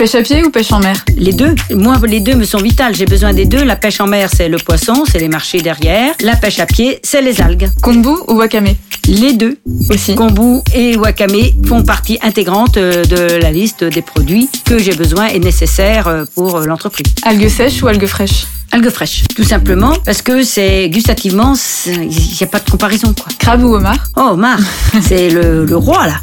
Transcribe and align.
Pêche 0.00 0.14
à 0.14 0.22
pied 0.22 0.42
ou 0.42 0.48
pêche 0.48 0.72
en 0.72 0.80
mer 0.80 1.04
Les 1.18 1.34
deux. 1.34 1.54
Moi, 1.74 2.00
les 2.08 2.20
deux 2.20 2.34
me 2.34 2.44
sont 2.44 2.56
vitales. 2.56 2.94
J'ai 2.94 3.04
besoin 3.04 3.34
des 3.34 3.44
deux. 3.44 3.62
La 3.62 3.76
pêche 3.76 4.00
en 4.00 4.06
mer, 4.06 4.30
c'est 4.34 4.48
le 4.48 4.56
poisson, 4.56 5.04
c'est 5.06 5.18
les 5.18 5.28
marchés 5.28 5.60
derrière. 5.60 6.14
La 6.22 6.36
pêche 6.36 6.58
à 6.58 6.64
pied, 6.64 7.00
c'est 7.02 7.20
les 7.20 7.42
algues. 7.42 7.68
Kombu 7.82 8.08
ou 8.26 8.36
wakame 8.36 8.68
Les 9.06 9.34
deux. 9.34 9.58
Aussi. 9.90 10.14
Kombu 10.14 10.62
et 10.74 10.96
wakame 10.96 11.52
font 11.66 11.82
partie 11.82 12.18
intégrante 12.22 12.78
euh, 12.78 13.04
de 13.04 13.42
la 13.42 13.52
liste 13.52 13.84
des 13.84 14.00
produits 14.00 14.48
que 14.64 14.78
j'ai 14.78 14.94
besoin 14.94 15.26
et 15.26 15.38
nécessaires 15.38 16.08
euh, 16.08 16.24
pour 16.34 16.56
euh, 16.56 16.64
l'entreprise. 16.64 17.12
Algues 17.22 17.50
sèches 17.50 17.82
ou 17.82 17.86
algues 17.86 18.06
fraîches 18.06 18.46
Algues 18.72 18.88
fraîches, 18.88 19.24
tout 19.36 19.44
simplement, 19.44 19.92
parce 20.06 20.22
que 20.22 20.44
c'est 20.44 20.88
gustativement, 20.88 21.54
il 21.86 22.08
n'y 22.08 22.42
a 22.42 22.46
pas 22.46 22.60
de 22.60 22.70
comparaison. 22.70 23.12
Quoi. 23.12 23.26
Crabe 23.38 23.64
ou 23.64 23.74
homard 23.74 23.98
Oh, 24.16 24.30
homard, 24.30 24.60
c'est 25.02 25.28
le, 25.28 25.66
le 25.66 25.76
roi 25.76 26.06
là. 26.06 26.20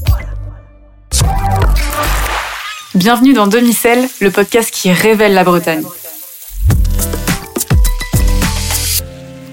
Bienvenue 2.98 3.34
dans 3.34 3.46
Demi-Sel, 3.46 4.10
le 4.22 4.32
podcast 4.32 4.72
qui 4.72 4.92
révèle 4.92 5.36
la 5.36 5.44
Bretagne. 5.44 5.84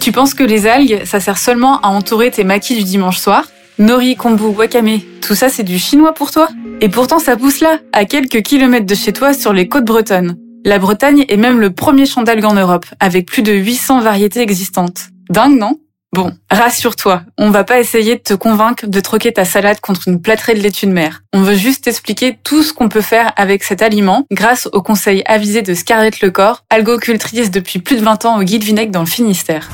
Tu 0.01 0.13
penses 0.13 0.33
que 0.33 0.43
les 0.43 0.67
algues, 0.67 1.03
ça 1.05 1.21
sert 1.21 1.37
seulement 1.37 1.79
à 1.81 1.89
entourer 1.89 2.31
tes 2.31 2.43
maquis 2.43 2.75
du 2.75 2.85
dimanche 2.85 3.19
soir? 3.19 3.45
Nori, 3.79 4.17
kombu, 4.17 4.45
wakame, 4.45 5.01
tout 5.21 5.35
ça 5.35 5.51
c'est 5.51 5.63
du 5.63 5.79
chinois 5.79 6.15
pour 6.15 6.31
toi? 6.31 6.49
Et 6.81 6.89
pourtant 6.89 7.19
ça 7.19 7.37
pousse 7.37 7.61
là, 7.61 7.81
à 7.93 8.07
quelques 8.07 8.41
kilomètres 8.41 8.87
de 8.87 8.95
chez 8.95 9.13
toi 9.13 9.35
sur 9.35 9.53
les 9.53 9.69
côtes 9.69 9.85
bretonnes. 9.85 10.39
La 10.65 10.79
Bretagne 10.79 11.27
est 11.29 11.37
même 11.37 11.61
le 11.61 11.69
premier 11.69 12.07
champ 12.07 12.23
d'algues 12.23 12.47
en 12.47 12.55
Europe, 12.55 12.87
avec 12.99 13.27
plus 13.27 13.43
de 13.43 13.53
800 13.53 14.01
variétés 14.01 14.41
existantes. 14.41 15.09
Dingue, 15.29 15.59
non? 15.59 15.79
Bon, 16.15 16.33
rassure-toi, 16.49 17.23
on 17.39 17.51
va 17.51 17.65
pas 17.65 17.81
essayer 17.81 18.15
de 18.15 18.21
te 18.21 18.35
convaincre 18.35 18.87
de 18.87 19.01
troquer 19.01 19.33
ta 19.33 19.45
salade 19.45 19.81
contre 19.81 20.07
une 20.07 20.23
plâtrée 20.23 20.55
de 20.55 20.61
laitue 20.61 20.87
de 20.87 20.93
mer. 20.93 21.25
On 21.33 21.43
veut 21.43 21.57
juste 21.57 21.83
t'expliquer 21.83 22.39
tout 22.45 22.63
ce 22.63 22.73
qu'on 22.73 22.89
peut 22.89 23.01
faire 23.01 23.33
avec 23.35 23.65
cet 23.65 23.83
aliment 23.83 24.25
grâce 24.31 24.69
aux 24.73 24.81
conseils 24.81 25.25
avisés 25.27 25.63
de 25.63 25.75
Scarlett 25.75 26.21
Lecor, 26.21 26.63
algocultrice 26.71 27.51
depuis 27.51 27.81
plus 27.81 27.97
de 27.97 28.05
20 28.05 28.27
ans 28.27 28.39
au 28.39 28.45
Guide 28.45 28.63
Vinaigre 28.63 28.93
dans 28.93 29.01
le 29.01 29.07
Finistère. 29.07 29.69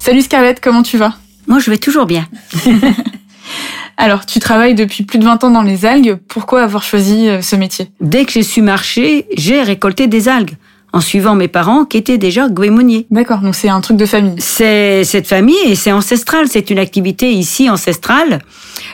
Salut 0.00 0.22
Scarlett, 0.22 0.58
comment 0.58 0.82
tu 0.82 0.98
vas? 0.98 1.14
Moi, 1.46 1.60
je 1.60 1.70
vais 1.70 1.78
toujours 1.78 2.06
bien. 2.06 2.26
Alors, 3.96 4.26
tu 4.26 4.40
travailles 4.40 4.74
depuis 4.74 5.04
plus 5.04 5.18
de 5.18 5.24
20 5.24 5.44
ans 5.44 5.50
dans 5.50 5.62
les 5.62 5.86
algues. 5.86 6.16
Pourquoi 6.28 6.62
avoir 6.62 6.82
choisi 6.82 7.28
euh, 7.28 7.42
ce 7.42 7.54
métier? 7.54 7.90
Dès 8.00 8.24
que 8.24 8.32
j'ai 8.32 8.42
su 8.42 8.60
marcher, 8.60 9.26
j'ai 9.36 9.62
récolté 9.62 10.08
des 10.08 10.28
algues 10.28 10.56
en 10.94 11.00
suivant 11.00 11.34
mes 11.34 11.48
parents 11.48 11.84
qui 11.84 11.96
étaient 11.96 12.18
déjà 12.18 12.48
goémoniers. 12.48 13.06
D'accord, 13.10 13.40
donc 13.40 13.56
c'est 13.56 13.68
un 13.68 13.80
truc 13.80 13.96
de 13.96 14.06
famille. 14.06 14.36
C'est 14.38 15.02
cette 15.02 15.26
famille 15.26 15.56
et 15.66 15.74
c'est 15.74 15.90
ancestral. 15.90 16.46
C'est 16.48 16.70
une 16.70 16.78
activité 16.78 17.32
ici 17.32 17.68
ancestrale. 17.68 18.38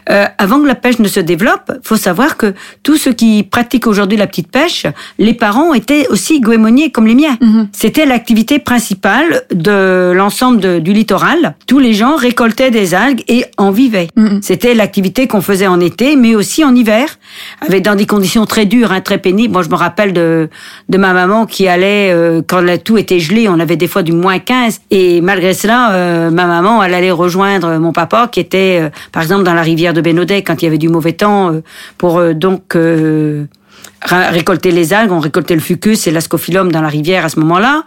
Euh, 0.08 0.24
avant 0.38 0.60
que 0.60 0.66
la 0.66 0.74
pêche 0.74 0.98
ne 0.98 1.08
se 1.08 1.20
développe, 1.20 1.72
faut 1.82 1.96
savoir 1.96 2.38
que 2.38 2.54
tous 2.82 2.96
ceux 2.96 3.12
qui 3.12 3.42
pratiquent 3.42 3.86
aujourd'hui 3.86 4.16
la 4.16 4.26
petite 4.26 4.50
pêche, 4.50 4.86
les 5.18 5.34
parents 5.34 5.74
étaient 5.74 6.06
aussi 6.08 6.40
goémoniers 6.40 6.90
comme 6.90 7.06
les 7.06 7.14
miens. 7.14 7.36
Mhm. 7.40 7.68
C'était 7.72 8.06
l'activité 8.06 8.58
principale 8.58 9.42
de 9.52 10.12
l'ensemble 10.14 10.80
du 10.80 10.92
littoral. 10.92 11.54
Tous 11.66 11.78
les 11.78 11.92
gens 11.92 12.16
récoltaient 12.16 12.70
des 12.70 12.94
algues 12.94 13.22
et 13.28 13.44
en 13.58 13.70
vivaient. 13.70 14.08
Mhm. 14.16 14.40
C'était 14.42 14.74
l'activité 14.74 15.26
qu'on 15.26 15.42
faisait 15.42 15.66
en 15.66 15.80
été, 15.80 16.16
mais 16.16 16.34
aussi 16.34 16.64
en 16.64 16.74
hiver, 16.74 17.18
avec 17.60 17.84
dans 17.84 17.94
des 17.94 18.06
conditions 18.06 18.46
très 18.46 18.64
dures, 18.64 18.92
hein, 18.92 19.00
très 19.02 19.18
pénibles. 19.18 19.52
Moi, 19.52 19.62
je 19.62 19.68
me 19.68 19.76
rappelle 19.76 20.12
de, 20.14 20.48
de 20.88 20.98
ma 20.98 21.12
maman 21.12 21.44
qui 21.44 21.68
allait, 21.68 21.89
euh, 22.12 22.42
quand 22.46 22.60
la- 22.60 22.78
tout 22.78 22.96
était 22.98 23.18
gelé, 23.20 23.48
on 23.48 23.58
avait 23.60 23.76
des 23.76 23.86
fois 23.88 24.02
du 24.02 24.12
moins 24.12 24.38
15, 24.38 24.80
et 24.90 25.20
malgré 25.20 25.52
cela, 25.54 25.92
euh, 25.92 26.30
ma 26.30 26.46
maman, 26.46 26.82
elle 26.82 26.94
allait 26.94 27.10
rejoindre 27.10 27.78
mon 27.78 27.92
papa, 27.92 28.28
qui 28.30 28.40
était, 28.40 28.78
euh, 28.82 28.88
par 29.12 29.22
exemple, 29.22 29.44
dans 29.44 29.54
la 29.54 29.62
rivière 29.62 29.92
de 29.94 30.00
Bénodet, 30.00 30.42
quand 30.42 30.60
il 30.62 30.64
y 30.64 30.68
avait 30.68 30.78
du 30.78 30.88
mauvais 30.88 31.12
temps, 31.12 31.52
euh, 31.52 31.62
pour 31.98 32.18
euh, 32.18 32.32
donc... 32.34 32.74
euh, 32.76 33.44
récolter 34.02 34.70
les 34.70 34.92
algues, 34.94 35.12
on 35.12 35.20
récoltait 35.20 35.54
le 35.54 35.60
fucus 35.60 36.06
et 36.06 36.10
l'ascophyllum 36.10 36.72
dans 36.72 36.80
la 36.80 36.88
rivière 36.88 37.24
à 37.24 37.28
ce 37.28 37.38
moment-là. 37.40 37.82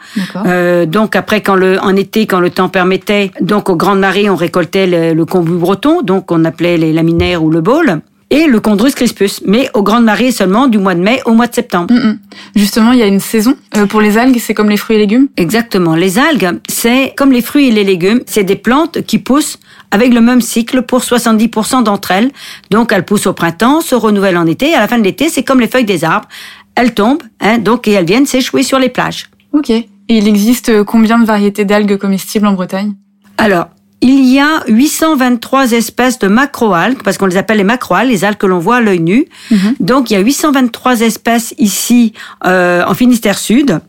Euh, 0.46 0.86
donc 0.86 1.16
après, 1.16 1.42
quand 1.42 1.56
le, 1.56 1.80
en 1.80 1.96
été, 1.96 2.28
quand 2.28 2.40
le 2.40 2.50
temps 2.52 2.70
permettait, 2.70 3.32
donc 3.42 3.70
aux 3.70 3.76
grandes 3.76 4.00
marées, 4.00 4.30
on 4.30 4.36
récoltait 4.36 4.86
le, 4.86 5.14
le 5.14 5.26
kombu 5.26 5.54
breton, 5.54 6.02
donc 6.04 6.32
on 6.32 6.46
appelait 6.46 6.78
les 6.78 6.94
laminaires 6.94 7.44
ou 7.44 7.50
le 7.50 7.62
bôle, 7.62 8.02
et 8.34 8.48
le 8.48 8.60
chondrus 8.60 8.96
crispus, 8.96 9.42
mais 9.46 9.70
aux 9.76 9.84
grandes 9.84 10.06
marées 10.06 10.32
seulement 10.32 10.68
du 10.68 10.80
mois 10.80 10.96
de 10.96 11.02
mai 11.02 11.22
au 11.26 11.34
mois 11.34 11.46
de 11.46 11.54
septembre. 11.54 11.94
Mm, 11.94 12.08
mm. 12.08 12.20
Justement, 12.56 12.92
il 12.92 12.98
y 12.98 13.04
a 13.04 13.06
une 13.06 13.20
saison. 13.20 13.56
Euh, 13.78 13.86
pour 13.86 14.02
les 14.02 14.18
algues, 14.18 14.40
c'est 14.40 14.56
comme 14.56 14.72
les 14.72 14.78
fruits 14.78 14.96
et 14.96 15.00
légumes? 15.00 15.28
Exactement. 15.38 15.94
Les 15.94 16.18
algues, 16.18 16.60
c'est 16.68 17.14
comme 17.16 17.32
les 17.32 17.44
fruits 17.44 17.68
et 17.68 17.72
les 17.72 17.84
légumes, 17.84 18.22
c'est 18.26 18.44
des 18.44 18.56
plantes 18.56 19.04
qui 19.04 19.20
poussent 19.20 19.60
avec 19.92 20.12
le 20.12 20.20
même 20.20 20.42
cycle 20.42 20.82
pour 20.82 21.02
70% 21.02 21.84
d'entre 21.84 22.10
elles. 22.10 22.32
Donc 22.72 22.92
elles 22.92 23.06
poussent 23.06 23.28
au 23.28 23.34
printemps, 23.34 23.82
se 23.82 23.94
renouvellent 23.94 24.38
en 24.38 24.48
été, 24.48 24.72
et 24.72 24.74
à 24.74 24.80
la 24.80 24.88
fin 24.88 24.98
de 24.98 25.04
l'été, 25.04 25.30
c'est 25.30 25.44
comme 25.44 25.60
les 25.60 25.68
feuilles 25.68 25.86
des 25.86 26.04
arbres. 26.04 26.28
Elles 26.74 26.96
tombent, 26.96 27.22
hein, 27.40 27.60
donc 27.60 27.88
et 27.88 27.92
elles 27.92 28.06
viennent 28.06 28.26
s'échouer 28.26 28.64
sur 28.64 28.80
les 28.80 28.90
plages. 28.90 29.30
Ok. 29.52 29.70
Et 29.70 29.86
il 30.10 30.28
existe 30.28 30.70
euh, 30.70 30.84
combien 30.84 31.20
de 31.20 31.26
variétés 31.26 31.66
d'algues 31.66 31.98
comestibles 31.98 32.48
en 32.48 32.54
Bretagne? 32.54 32.96
Alors, 33.38 33.68
il 34.04 34.26
y 34.26 34.38
a 34.38 34.64
823 34.68 35.72
espèces 35.72 36.20
de 36.20 36.28
macroalgues, 36.28 37.02
parce 37.04 37.18
qu'on 37.18 37.26
les 37.26 37.38
appelle 37.38 37.58
les 37.58 37.64
macroalgues, 37.64 38.10
les 38.10 38.26
algues 38.26 38.38
que 38.38 38.46
l'on 38.46 38.60
voit 38.60 38.76
à 38.78 38.82
l'œil 38.82 39.00
nu. 39.00 39.26
Mhm. 39.50 39.76
Donc, 39.80 40.12
il 40.12 40.16
y 40.16 40.18
a 40.18 40.20
823 40.20 41.00
espèces 41.00 41.56
ici 41.58 42.12
euh, 42.46 42.84
en 42.86 42.94
Finistère 42.94 43.38
Sud. 43.38 43.80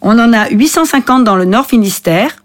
On 0.00 0.18
en 0.18 0.32
a 0.32 0.48
850 0.48 1.24
dans 1.24 1.36
le 1.36 1.44
Nord 1.44 1.66
Finistère. 1.66 2.36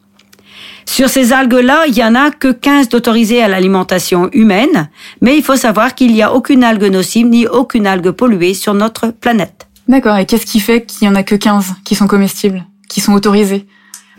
Sur 0.85 1.07
ces 1.07 1.31
algues-là, 1.31 1.85
il 1.87 1.95
y 1.95 2.03
en 2.03 2.15
a 2.15 2.31
que 2.31 2.51
15 2.51 2.89
d'autorisées 2.89 3.41
à 3.41 3.47
l'alimentation 3.47 4.29
humaine, 4.33 4.89
mais 5.21 5.37
il 5.37 5.43
faut 5.43 5.55
savoir 5.55 5.95
qu'il 5.95 6.11
n'y 6.11 6.21
a 6.21 6.33
aucune 6.33 6.65
algue 6.65 6.91
nocive 6.91 7.27
ni 7.27 7.47
aucune 7.47 7.87
algue 7.87 8.11
polluée 8.11 8.53
sur 8.53 8.73
notre 8.73 9.07
planète. 9.07 9.67
D'accord. 9.87 10.17
Et 10.17 10.25
qu'est-ce 10.25 10.45
qui 10.45 10.59
fait 10.59 10.85
qu'il 10.85 11.07
y 11.07 11.09
en 11.09 11.15
a 11.15 11.23
que 11.23 11.35
15 11.35 11.75
qui 11.85 11.95
sont 11.95 12.07
comestibles, 12.07 12.65
qui 12.89 12.99
sont 12.99 13.13
autorisés 13.13 13.65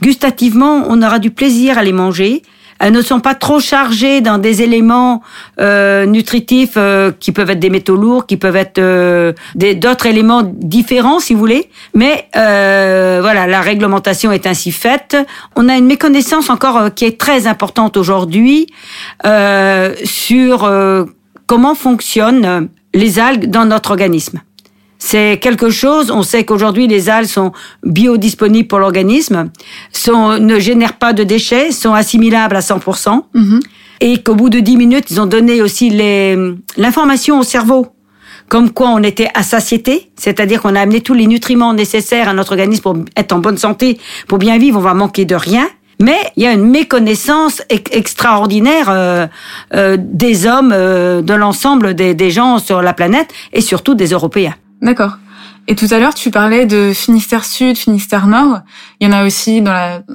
Gustativement, 0.02 0.84
on 0.88 1.02
aura 1.02 1.18
du 1.18 1.30
plaisir 1.30 1.78
à 1.78 1.82
les 1.82 1.92
manger. 1.92 2.42
Elles 2.78 2.92
ne 2.92 3.02
sont 3.02 3.20
pas 3.20 3.34
trop 3.34 3.60
chargées 3.60 4.20
dans 4.20 4.38
des 4.38 4.62
éléments 4.62 5.22
euh, 5.60 6.06
nutritifs 6.06 6.74
euh, 6.76 7.12
qui 7.18 7.32
peuvent 7.32 7.50
être 7.50 7.60
des 7.60 7.70
métaux 7.70 7.96
lourds, 7.96 8.26
qui 8.26 8.36
peuvent 8.36 8.56
être 8.56 8.78
euh, 8.78 9.32
d'autres 9.54 10.06
éléments 10.06 10.42
différents, 10.44 11.20
si 11.20 11.34
vous 11.34 11.40
voulez. 11.40 11.70
Mais 11.94 12.28
euh, 12.36 13.18
voilà, 13.22 13.46
la 13.46 13.60
réglementation 13.60 14.32
est 14.32 14.46
ainsi 14.46 14.72
faite. 14.72 15.16
On 15.56 15.68
a 15.68 15.76
une 15.76 15.86
méconnaissance 15.86 16.50
encore 16.50 16.76
euh, 16.76 16.88
qui 16.90 17.04
est 17.04 17.18
très 17.18 17.46
importante 17.46 17.96
aujourd'hui 17.96 18.66
euh, 19.24 19.94
sur 20.04 20.68
comment 21.46 21.74
fonctionnent 21.74 22.68
les 22.94 23.18
algues 23.18 23.50
dans 23.50 23.64
notre 23.64 23.90
organisme. 23.90 24.40
C'est 24.98 25.38
quelque 25.40 25.68
chose, 25.70 26.10
on 26.10 26.22
sait 26.22 26.44
qu'aujourd'hui 26.44 26.86
les 26.86 27.08
algues 27.10 27.28
sont 27.28 27.52
biodisponibles 27.84 28.66
pour 28.68 28.78
l'organisme, 28.78 29.50
sont, 29.92 30.38
ne 30.38 30.58
génèrent 30.58 30.94
pas 30.98 31.12
de 31.12 31.22
déchets, 31.22 31.70
sont 31.70 31.92
assimilables 31.94 32.56
à 32.56 32.60
100%, 32.62 33.26
Mhm. 33.34 33.60
et 34.00 34.22
qu'au 34.22 34.34
bout 34.34 34.48
de 34.50 34.60
10 34.60 34.76
minutes, 34.76 35.10
ils 35.10 35.20
ont 35.20 35.26
donné 35.26 35.60
aussi 35.62 35.90
les- 35.90 36.36
l'information 36.76 37.38
au 37.38 37.42
cerveau, 37.42 37.88
comme 38.48 38.70
quoi 38.70 38.88
on 38.90 39.02
était 39.02 39.28
à 39.34 39.42
satiété, 39.42 40.10
c'est-à-dire 40.16 40.62
qu'on 40.62 40.74
a 40.74 40.80
amené 40.80 41.00
tous 41.00 41.14
les 41.14 41.26
nutriments 41.26 41.74
nécessaires 41.74 42.28
à 42.28 42.32
notre 42.34 42.52
organisme 42.52 42.82
pour 42.82 42.96
être 43.16 43.32
en 43.32 43.38
bonne 43.38 43.58
santé, 43.58 43.98
pour 44.28 44.38
bien 44.38 44.56
vivre, 44.58 44.78
on 44.78 44.82
va 44.82 44.94
manquer 44.94 45.24
de 45.24 45.34
rien. 45.34 45.68
Mais 46.00 46.18
il 46.36 46.42
y 46.42 46.46
a 46.46 46.52
une 46.52 46.68
méconnaissance 46.70 47.62
ex- 47.70 47.90
extraordinaire 47.90 48.88
euh, 48.90 49.26
euh, 49.74 49.96
des 49.98 50.46
hommes, 50.46 50.72
euh, 50.74 51.22
de 51.22 51.32
l'ensemble 51.32 51.94
des, 51.94 52.12
des 52.14 52.30
gens 52.30 52.58
sur 52.58 52.82
la 52.82 52.92
planète, 52.92 53.28
et 53.54 53.62
surtout 53.62 53.94
des 53.94 54.08
Européens. 54.08 54.54
D'accord. 54.82 55.18
Et 55.68 55.74
tout 55.74 55.88
à 55.90 55.98
l'heure, 55.98 56.14
tu 56.14 56.30
parlais 56.30 56.64
de 56.64 56.92
Finistère 56.94 57.44
Sud, 57.44 57.76
Finistère 57.76 58.28
Nord. 58.28 58.60
Il 59.00 59.08
y 59.08 59.10
en 59.10 59.12
a 59.12 59.26
aussi 59.26 59.62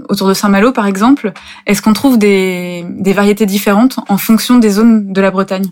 autour 0.08 0.30
de 0.30 0.34
Saint-Malo, 0.34 0.72
par 0.72 0.88
exemple. 0.88 1.34
Est-ce 1.68 1.82
qu'on 1.82 1.94
trouve 1.94 2.18
des, 2.18 2.86
des 2.90 3.12
variétés 3.12 3.46
différentes 3.46 4.00
en 4.08 4.18
fonction 4.18 4.60
des 4.60 4.70
zones 4.70 5.12
de 5.12 5.22
la 5.22 5.30
Bretagne? 5.30 5.72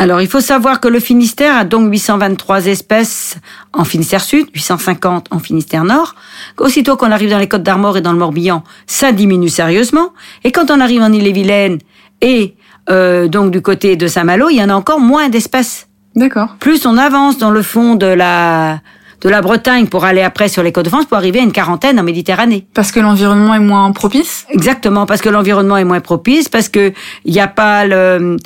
Alors, 0.00 0.20
il 0.20 0.28
faut 0.28 0.40
savoir 0.40 0.80
que 0.80 0.86
le 0.86 1.00
Finistère 1.00 1.56
a 1.56 1.64
donc 1.64 1.90
823 1.90 2.66
espèces 2.66 3.36
en 3.72 3.84
Finistère 3.84 4.22
Sud, 4.22 4.46
850 4.54 5.26
en 5.32 5.40
Finistère 5.40 5.84
Nord. 5.84 6.14
Aussitôt 6.56 6.96
qu'on 6.96 7.10
arrive 7.10 7.30
dans 7.30 7.38
les 7.38 7.48
Côtes 7.48 7.64
d'Armor 7.64 7.96
et 7.96 8.00
dans 8.00 8.12
le 8.12 8.18
Morbihan, 8.18 8.62
ça 8.86 9.10
diminue 9.10 9.48
sérieusement. 9.48 10.12
Et 10.44 10.52
quand 10.52 10.70
on 10.70 10.80
arrive 10.80 11.02
en 11.02 11.12
Ille-et-Vilaine 11.12 11.78
et 12.20 12.54
euh, 12.90 13.26
donc 13.26 13.50
du 13.50 13.60
côté 13.60 13.96
de 13.96 14.06
Saint-Malo, 14.06 14.48
il 14.50 14.56
y 14.56 14.62
en 14.62 14.68
a 14.68 14.74
encore 14.74 15.00
moins 15.00 15.28
d'espèces. 15.28 15.87
D'accord. 16.16 16.56
Plus 16.58 16.86
on 16.86 16.96
avance 16.96 17.38
dans 17.38 17.50
le 17.50 17.62
fond 17.62 17.94
de 17.94 18.06
la 18.06 18.80
de 19.20 19.28
la 19.28 19.40
Bretagne 19.40 19.86
pour 19.88 20.04
aller 20.04 20.22
après 20.22 20.48
sur 20.48 20.62
les 20.62 20.70
Côtes 20.70 20.84
de 20.84 20.90
France 20.90 21.06
pour 21.06 21.16
arriver 21.16 21.40
à 21.40 21.42
une 21.42 21.52
quarantaine 21.52 21.98
en 21.98 22.04
Méditerranée. 22.04 22.68
Parce 22.72 22.92
que 22.92 23.00
l'environnement 23.00 23.54
est 23.54 23.60
moins 23.60 23.90
propice? 23.90 24.46
Exactement, 24.48 25.06
parce 25.06 25.20
que 25.20 25.28
l'environnement 25.28 25.76
est 25.76 25.84
moins 25.84 26.00
propice, 26.00 26.48
parce 26.48 26.68
que 26.68 26.92
il 27.24 27.34
y 27.34 27.40
a 27.40 27.48
pas 27.48 27.84
le 27.84 28.36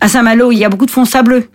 à 0.00 0.08
Saint-Malo, 0.08 0.52
il 0.52 0.58
y 0.58 0.64
a 0.64 0.68
beaucoup 0.68 0.86
de 0.86 0.90
fonds 0.90 1.04
sableux. 1.04 1.48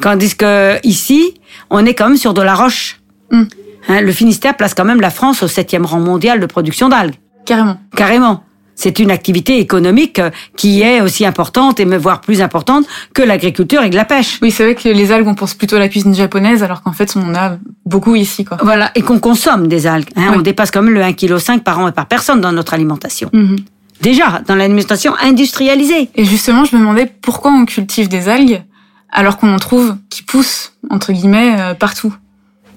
Tandis 0.00 0.36
que 0.36 0.78
ici, 0.84 1.34
on 1.70 1.84
est 1.86 1.94
quand 1.94 2.08
même 2.08 2.16
sur 2.16 2.34
de 2.34 2.42
la 2.42 2.54
roche. 2.54 3.00
Mm. 3.30 3.42
Hein, 3.88 4.00
le 4.00 4.12
Finistère 4.12 4.56
place 4.56 4.74
quand 4.74 4.84
même 4.84 5.00
la 5.00 5.10
France 5.10 5.42
au 5.42 5.48
septième 5.48 5.84
rang 5.84 6.00
mondial 6.00 6.40
de 6.40 6.46
production 6.46 6.88
d'algues. 6.88 7.14
Carrément. 7.44 7.78
Carrément. 7.96 8.44
C'est 8.76 8.98
une 8.98 9.10
activité 9.10 9.58
économique 9.58 10.20
qui 10.56 10.82
est 10.82 11.00
aussi 11.00 11.24
importante 11.24 11.80
et 11.80 11.84
me 11.84 11.96
voire 11.96 12.20
plus 12.20 12.42
importante 12.42 12.86
que 13.14 13.22
l'agriculture 13.22 13.82
et 13.82 13.90
que 13.90 13.96
la 13.96 14.04
pêche. 14.04 14.38
Oui, 14.42 14.50
c'est 14.50 14.64
vrai 14.64 14.74
que 14.74 14.88
les 14.88 15.12
algues, 15.12 15.28
on 15.28 15.34
pense 15.34 15.54
plutôt 15.54 15.76
à 15.76 15.78
la 15.78 15.88
cuisine 15.88 16.14
japonaise, 16.14 16.62
alors 16.62 16.82
qu'en 16.82 16.92
fait, 16.92 17.14
on 17.16 17.22
en 17.22 17.34
a 17.34 17.58
beaucoup 17.86 18.14
ici. 18.16 18.44
Quoi. 18.44 18.58
Voilà, 18.62 18.90
et 18.94 19.02
qu'on 19.02 19.20
consomme 19.20 19.68
des 19.68 19.86
algues. 19.86 20.10
Hein. 20.16 20.32
On 20.34 20.40
dépasse 20.40 20.70
quand 20.70 20.82
même 20.82 20.94
le 20.94 21.00
1,5 21.00 21.14
kg 21.14 21.62
par 21.62 21.78
an 21.78 21.88
et 21.88 21.92
par 21.92 22.06
personne 22.06 22.40
dans 22.40 22.52
notre 22.52 22.74
alimentation. 22.74 23.30
Mhm. 23.32 23.56
Déjà, 24.00 24.42
dans 24.46 24.56
l'alimentation 24.56 25.14
industrialisée. 25.22 26.10
Et 26.14 26.24
justement, 26.24 26.64
je 26.64 26.74
me 26.74 26.80
demandais 26.80 27.10
pourquoi 27.22 27.52
on 27.52 27.64
cultive 27.64 28.08
des 28.08 28.28
algues 28.28 28.62
alors 29.10 29.38
qu'on 29.38 29.54
en 29.54 29.58
trouve 29.58 29.96
qui 30.10 30.22
poussent, 30.22 30.72
entre 30.90 31.12
guillemets, 31.12 31.54
euh, 31.58 31.74
partout. 31.74 32.12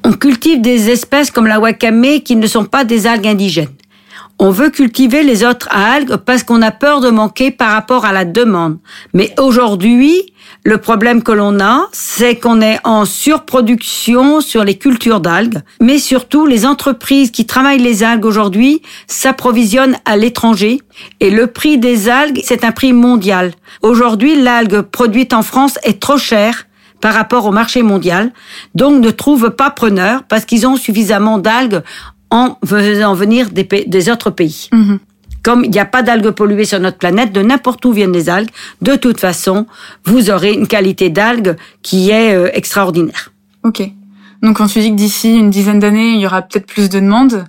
On 0.03 0.13
cultive 0.13 0.61
des 0.61 0.89
espèces 0.89 1.31
comme 1.31 1.47
la 1.47 1.59
wakame 1.59 2.21
qui 2.23 2.35
ne 2.35 2.47
sont 2.47 2.63
pas 2.63 2.85
des 2.85 3.07
algues 3.07 3.27
indigènes. 3.27 3.67
On 4.39 4.51
veut 4.51 4.69
cultiver 4.69 5.23
les 5.23 5.43
autres 5.43 5.67
algues 5.71 6.17
parce 6.17 6.43
qu'on 6.43 6.61
a 6.61 6.69
peur 6.69 7.01
de 7.01 7.09
manquer 7.09 7.49
par 7.49 7.71
rapport 7.71 8.05
à 8.05 8.13
la 8.13 8.23
demande. 8.23 8.77
Mais 9.13 9.33
aujourd'hui, 9.39 10.21
le 10.63 10.77
problème 10.77 11.23
que 11.23 11.31
l'on 11.31 11.59
a, 11.59 11.87
c'est 11.91 12.35
qu'on 12.35 12.61
est 12.61 12.79
en 12.83 13.05
surproduction 13.05 14.39
sur 14.41 14.63
les 14.63 14.77
cultures 14.77 15.21
d'algues, 15.21 15.61
mais 15.81 15.97
surtout 15.97 16.45
les 16.45 16.67
entreprises 16.67 17.31
qui 17.31 17.47
travaillent 17.47 17.79
les 17.79 18.03
algues 18.03 18.25
aujourd'hui 18.25 18.83
s'approvisionnent 19.07 19.97
à 20.05 20.17
l'étranger 20.17 20.81
et 21.19 21.31
le 21.31 21.47
prix 21.47 21.79
des 21.79 22.07
algues, 22.07 22.41
c'est 22.43 22.63
un 22.63 22.71
prix 22.71 22.93
mondial. 22.93 23.53
Aujourd'hui, 23.81 24.39
l'algue 24.39 24.81
produite 24.81 25.33
en 25.33 25.41
France 25.41 25.79
est 25.83 25.99
trop 25.99 26.19
chère 26.19 26.67
par 27.01 27.13
rapport 27.13 27.45
au 27.45 27.51
marché 27.51 27.81
mondial, 27.81 28.31
donc 28.75 29.03
ne 29.03 29.11
trouve 29.11 29.51
pas 29.51 29.69
preneur 29.69 30.23
parce 30.23 30.45
qu'ils 30.45 30.67
ont 30.67 30.77
suffisamment 30.77 31.37
d'algues 31.37 31.81
en 32.29 32.57
faisant 32.65 33.13
venir 33.13 33.49
des, 33.51 33.63
des 33.63 34.09
autres 34.09 34.29
pays. 34.29 34.69
Mhm. 34.71 34.99
Comme 35.43 35.63
il 35.63 35.71
n'y 35.71 35.79
a 35.79 35.85
pas 35.85 36.03
d'algues 36.03 36.31
polluées 36.31 36.65
sur 36.65 36.79
notre 36.79 36.97
planète, 36.97 37.31
de 37.31 37.41
n'importe 37.41 37.85
où 37.85 37.93
viennent 37.93 38.11
les 38.11 38.29
algues, 38.29 38.49
de 38.81 38.95
toute 38.95 39.19
façon, 39.19 39.65
vous 40.03 40.29
aurez 40.29 40.51
une 40.51 40.67
qualité 40.67 41.09
d'algues 41.09 41.55
qui 41.81 42.09
est 42.09 42.35
euh, 42.35 42.49
extraordinaire. 42.53 43.31
Ok. 43.63 43.81
Donc 44.43 44.57
quand 44.57 44.67
tu 44.67 44.79
dis 44.79 44.91
que 44.91 44.95
d'ici 44.95 45.35
une 45.35 45.49
dizaine 45.49 45.79
d'années, 45.79 46.13
il 46.13 46.19
y 46.19 46.25
aura 46.25 46.41
peut-être 46.41 46.67
plus 46.67 46.89
de 46.89 46.99
demandes, 46.99 47.45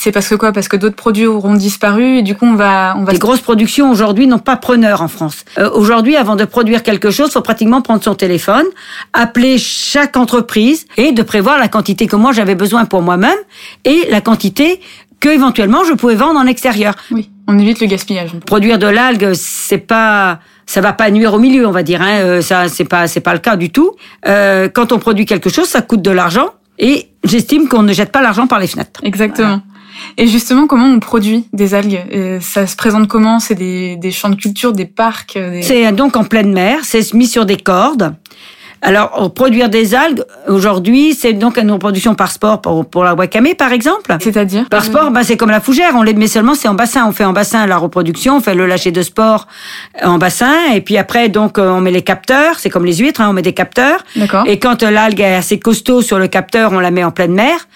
c'est 0.00 0.12
parce 0.12 0.28
que 0.28 0.36
quoi? 0.36 0.52
Parce 0.52 0.68
que 0.68 0.76
d'autres 0.76 0.94
produits 0.94 1.26
auront 1.26 1.54
disparu 1.54 2.18
et 2.18 2.22
du 2.22 2.36
coup 2.36 2.46
on 2.46 2.54
va 2.54 2.94
on 2.96 3.02
va. 3.02 3.12
Les 3.12 3.18
grosses 3.18 3.40
productions 3.40 3.90
aujourd'hui 3.90 4.28
n'ont 4.28 4.38
pas 4.38 4.54
preneur 4.54 5.02
en 5.02 5.08
France. 5.08 5.44
Euh, 5.58 5.68
aujourd'hui, 5.74 6.14
avant 6.14 6.36
de 6.36 6.44
produire 6.44 6.84
quelque 6.84 7.10
chose, 7.10 7.32
faut 7.32 7.40
pratiquement 7.40 7.82
prendre 7.82 8.04
son 8.04 8.14
téléphone, 8.14 8.64
appeler 9.12 9.58
chaque 9.58 10.16
entreprise 10.16 10.86
et 10.96 11.10
de 11.10 11.22
prévoir 11.24 11.58
la 11.58 11.66
quantité 11.66 12.06
que 12.06 12.14
moi 12.14 12.30
j'avais 12.30 12.54
besoin 12.54 12.84
pour 12.84 13.02
moi-même 13.02 13.38
et 13.84 14.06
la 14.08 14.20
quantité 14.20 14.80
que 15.18 15.30
éventuellement 15.30 15.82
je 15.82 15.94
pouvais 15.94 16.14
vendre 16.14 16.38
en 16.38 16.46
extérieur. 16.46 16.94
Oui, 17.10 17.28
on 17.48 17.58
évite 17.58 17.80
le 17.80 17.88
gaspillage. 17.88 18.30
Produire 18.46 18.78
de 18.78 18.86
l'algue, 18.86 19.32
c'est 19.34 19.78
pas 19.78 20.38
ça 20.64 20.80
va 20.80 20.92
pas 20.92 21.10
nuire 21.10 21.34
au 21.34 21.40
milieu, 21.40 21.66
on 21.66 21.72
va 21.72 21.82
dire. 21.82 22.02
Hein. 22.02 22.20
Euh, 22.20 22.40
ça, 22.40 22.68
c'est 22.68 22.84
pas, 22.84 23.08
c'est 23.08 23.20
pas 23.20 23.32
le 23.32 23.40
cas 23.40 23.56
du 23.56 23.70
tout. 23.70 23.96
Euh, 24.28 24.68
quand 24.68 24.92
on 24.92 24.98
produit 25.00 25.24
quelque 25.24 25.50
chose, 25.50 25.66
ça 25.66 25.80
coûte 25.80 26.02
de 26.02 26.10
l'argent, 26.10 26.50
et 26.78 27.08
j'estime 27.24 27.68
qu'on 27.68 27.82
ne 27.82 27.92
jette 27.92 28.12
pas 28.12 28.22
l'argent 28.22 28.46
par 28.46 28.60
les 28.60 28.66
fenêtres. 28.66 29.00
Exactement. 29.02 29.60
Et 30.16 30.26
justement, 30.26 30.66
comment 30.66 30.86
on 30.86 31.00
produit 31.00 31.46
des 31.52 31.74
algues? 31.74 32.00
Euh, 32.12 32.38
Ça 32.40 32.66
se 32.66 32.76
présente 32.76 33.08
comment? 33.08 33.38
C'est 33.40 33.54
des, 33.54 33.96
des 33.96 34.10
champs 34.10 34.30
de 34.30 34.36
culture, 34.36 34.72
des 34.72 34.86
parcs 34.86 35.36
euh, 35.36 35.50
des- 35.52 35.62
C'est 35.62 35.92
donc 35.92 36.16
en 36.16 36.24
pleine 36.24 36.52
mer, 36.52 36.78
c'est 36.82 37.12
mis 37.14 37.26
sur 37.26 37.46
des 37.46 37.56
cordes. 37.56 38.14
Alors, 38.80 39.24
euh, 39.24 39.28
produire 39.28 39.68
des 39.68 39.96
algues, 39.96 40.22
aujourd'hui, 40.46 41.12
c'est 41.12 41.32
donc 41.32 41.58
une 41.58 41.72
reproduction 41.72 42.14
par 42.14 42.30
sport 42.30 42.60
pour, 42.60 42.88
pour 42.88 43.02
la 43.02 43.12
wakame, 43.16 43.54
par 43.58 43.72
exemple. 43.72 44.16
C'est-à-dire? 44.20 44.68
Par 44.68 44.84
sport, 44.84 45.10
ben, 45.10 45.24
c'est 45.24 45.36
comme 45.36 45.50
la 45.50 45.60
fougère, 45.60 45.94
on 45.96 46.04
les 46.04 46.14
met 46.14 46.28
seulement, 46.28 46.54
c'est 46.54 46.68
en 46.68 46.74
bassin. 46.74 47.04
On 47.08 47.10
fait 47.10 47.24
en 47.24 47.32
bassin 47.32 47.66
la 47.66 47.76
reproduction, 47.76 48.36
on 48.36 48.40
fait 48.40 48.54
le 48.54 48.66
lâcher 48.66 48.92
de 48.92 49.02
sport 49.02 49.48
en 50.04 50.18
bassin, 50.18 50.54
et 50.74 50.80
puis 50.80 50.96
après, 50.96 51.28
donc, 51.28 51.58
euh, 51.58 51.70
on 51.72 51.80
met 51.80 51.90
les 51.90 52.02
capteurs, 52.02 52.60
c'est 52.60 52.70
comme 52.70 52.84
les 52.84 52.94
huîtres, 52.98 53.20
hein, 53.20 53.30
on 53.30 53.32
met 53.32 53.42
des 53.42 53.52
capteurs. 53.52 54.04
D'accord. 54.14 54.44
Et 54.46 54.60
quand 54.60 54.84
euh, 54.84 54.92
l'algue 54.92 55.20
est 55.22 55.34
assez 55.34 55.58
costaud 55.58 56.00
sur 56.00 56.20
le 56.20 56.28
capteur, 56.28 56.70
on 56.72 56.78
la 56.78 56.92
met 56.92 57.02
en 57.02 57.10
pleine 57.10 57.32
mer. 57.34 57.66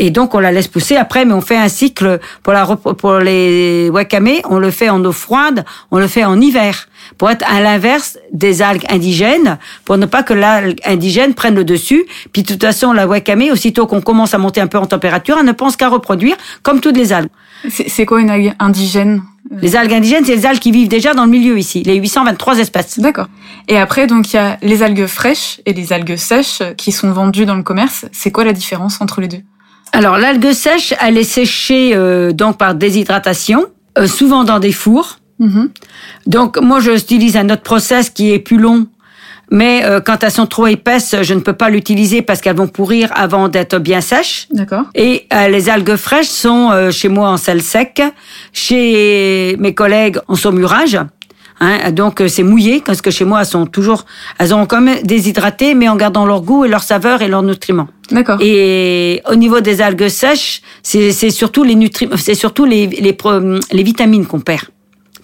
Et 0.00 0.10
donc, 0.10 0.34
on 0.34 0.38
la 0.38 0.52
laisse 0.52 0.68
pousser 0.68 0.96
après, 0.96 1.24
mais 1.24 1.34
on 1.34 1.40
fait 1.40 1.56
un 1.56 1.68
cycle 1.68 2.20
pour 2.42 2.52
la, 2.52 2.64
pour 2.64 3.18
les 3.18 3.90
wakame, 3.90 4.38
on 4.48 4.58
le 4.58 4.70
fait 4.70 4.88
en 4.88 5.04
eau 5.04 5.12
froide, 5.12 5.64
on 5.90 5.98
le 5.98 6.06
fait 6.06 6.24
en 6.24 6.40
hiver. 6.40 6.88
Pour 7.16 7.30
être 7.30 7.44
à 7.50 7.60
l'inverse 7.60 8.18
des 8.32 8.62
algues 8.62 8.84
indigènes, 8.88 9.58
pour 9.84 9.98
ne 9.98 10.06
pas 10.06 10.22
que 10.22 10.34
l'algue 10.34 10.78
indigène 10.84 11.34
prenne 11.34 11.56
le 11.56 11.64
dessus. 11.64 12.04
Puis, 12.32 12.42
de 12.42 12.48
toute 12.48 12.62
façon, 12.62 12.92
la 12.92 13.06
wakame, 13.06 13.50
aussitôt 13.50 13.86
qu'on 13.86 14.00
commence 14.00 14.34
à 14.34 14.38
monter 14.38 14.60
un 14.60 14.68
peu 14.68 14.78
en 14.78 14.86
température, 14.86 15.36
elle 15.38 15.46
ne 15.46 15.52
pense 15.52 15.76
qu'à 15.76 15.88
reproduire, 15.88 16.36
comme 16.62 16.80
toutes 16.80 16.96
les 16.96 17.12
algues. 17.12 17.28
C'est 17.68 17.88
c'est 17.88 18.06
quoi 18.06 18.20
une 18.20 18.30
algue 18.30 18.54
indigène 18.60 19.22
Les 19.50 19.74
algues 19.74 19.94
indigènes, 19.94 20.24
c'est 20.24 20.36
les 20.36 20.46
algues 20.46 20.60
qui 20.60 20.70
vivent 20.70 20.86
déjà 20.86 21.14
dans 21.14 21.24
le 21.24 21.30
milieu 21.30 21.58
ici, 21.58 21.82
les 21.82 21.96
823 21.96 22.58
espèces. 22.60 23.00
D'accord. 23.00 23.26
Et 23.66 23.76
après, 23.76 24.06
donc 24.06 24.32
il 24.32 24.36
y 24.36 24.38
a 24.38 24.56
les 24.62 24.84
algues 24.84 25.06
fraîches 25.06 25.60
et 25.66 25.72
les 25.72 25.92
algues 25.92 26.14
sèches 26.14 26.62
qui 26.76 26.92
sont 26.92 27.10
vendues 27.10 27.46
dans 27.46 27.56
le 27.56 27.64
commerce. 27.64 28.06
C'est 28.12 28.30
quoi 28.30 28.44
la 28.44 28.52
différence 28.52 29.00
entre 29.00 29.20
les 29.20 29.26
deux? 29.26 29.42
Alors, 29.92 30.18
l'algue 30.18 30.52
sèche, 30.52 30.94
elle 31.00 31.16
est 31.18 31.24
séchée 31.24 31.92
euh, 31.94 32.32
donc 32.32 32.58
par 32.58 32.74
déshydratation, 32.74 33.66
euh, 33.98 34.06
souvent 34.06 34.44
dans 34.44 34.58
des 34.58 34.72
fours. 34.72 35.18
Mhm. 35.38 35.70
Donc, 36.26 36.58
moi, 36.60 36.80
j'utilise 36.80 37.36
un 37.36 37.48
autre 37.50 37.62
process 37.62 38.10
qui 38.10 38.32
est 38.32 38.38
plus 38.38 38.58
long. 38.58 38.86
Mais 39.50 39.82
euh, 39.84 40.00
quand 40.00 40.22
elles 40.22 40.30
sont 40.30 40.46
trop 40.46 40.66
épaisses, 40.66 41.16
je 41.22 41.34
ne 41.34 41.40
peux 41.40 41.54
pas 41.54 41.70
l'utiliser 41.70 42.22
parce 42.22 42.40
qu'elles 42.40 42.56
vont 42.56 42.68
pourrir 42.68 43.10
avant 43.14 43.48
d'être 43.48 43.78
bien 43.78 44.00
sèches. 44.00 44.46
D'accord. 44.50 44.84
Et 44.94 45.26
euh, 45.32 45.48
les 45.48 45.70
algues 45.70 45.96
fraîches 45.96 46.28
sont 46.28 46.70
euh, 46.70 46.90
chez 46.90 47.08
moi 47.08 47.30
en 47.30 47.36
sel 47.36 47.62
sec, 47.62 48.02
chez 48.52 49.56
mes 49.58 49.74
collègues 49.74 50.18
en 50.28 50.34
saumurage. 50.34 50.98
Hein, 51.60 51.90
donc 51.90 52.20
euh, 52.20 52.28
c'est 52.28 52.42
mouillé 52.44 52.82
parce 52.84 53.02
que 53.02 53.10
chez 53.10 53.24
moi 53.24 53.40
elles 53.40 53.46
sont 53.46 53.66
toujours, 53.66 54.04
elles 54.38 54.54
ont 54.54 54.66
quand 54.66 54.80
même 54.80 55.02
déshydratées, 55.02 55.74
mais 55.74 55.88
en 55.88 55.96
gardant 55.96 56.24
leur 56.24 56.42
goût 56.42 56.64
et 56.64 56.68
leur 56.68 56.82
saveur 56.82 57.22
et 57.22 57.28
leurs 57.28 57.42
nutriments. 57.42 57.88
D'accord. 58.10 58.38
Et 58.40 59.20
au 59.30 59.34
niveau 59.34 59.60
des 59.60 59.80
algues 59.82 60.08
sèches, 60.08 60.62
c'est 60.82 61.30
surtout 61.30 61.64
les 61.64 61.74
nutriments, 61.74 62.16
c'est 62.16 62.34
surtout 62.34 62.64
les 62.64 62.86
les, 62.86 63.16
les 63.72 63.82
vitamines 63.82 64.26
qu'on 64.26 64.40
perd. 64.40 64.64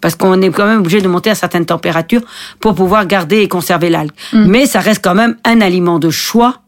Parce 0.01 0.17
qu'on 0.17 0.43
est 0.43 0.51
quand 0.51 0.67
même 0.67 0.81
obligé 0.81 1.01
de 1.01 1.09
monter 1.09 1.31
à 1.31 1.35
certaines 1.35 1.65
températures 1.65 2.21
pour 2.61 2.75
pouvoir 2.75 3.07
garder 3.07 3.39
et 3.41 3.49
conserver 3.49 3.89
l'algue. 3.89 4.11
Mais 4.35 4.67
ça 4.67 4.81
reste 4.81 5.03
quand 5.03 5.15
même 5.15 5.37
un 5.45 5.63
aliment 5.63 5.99
de 5.99 6.11
choix 6.11 6.59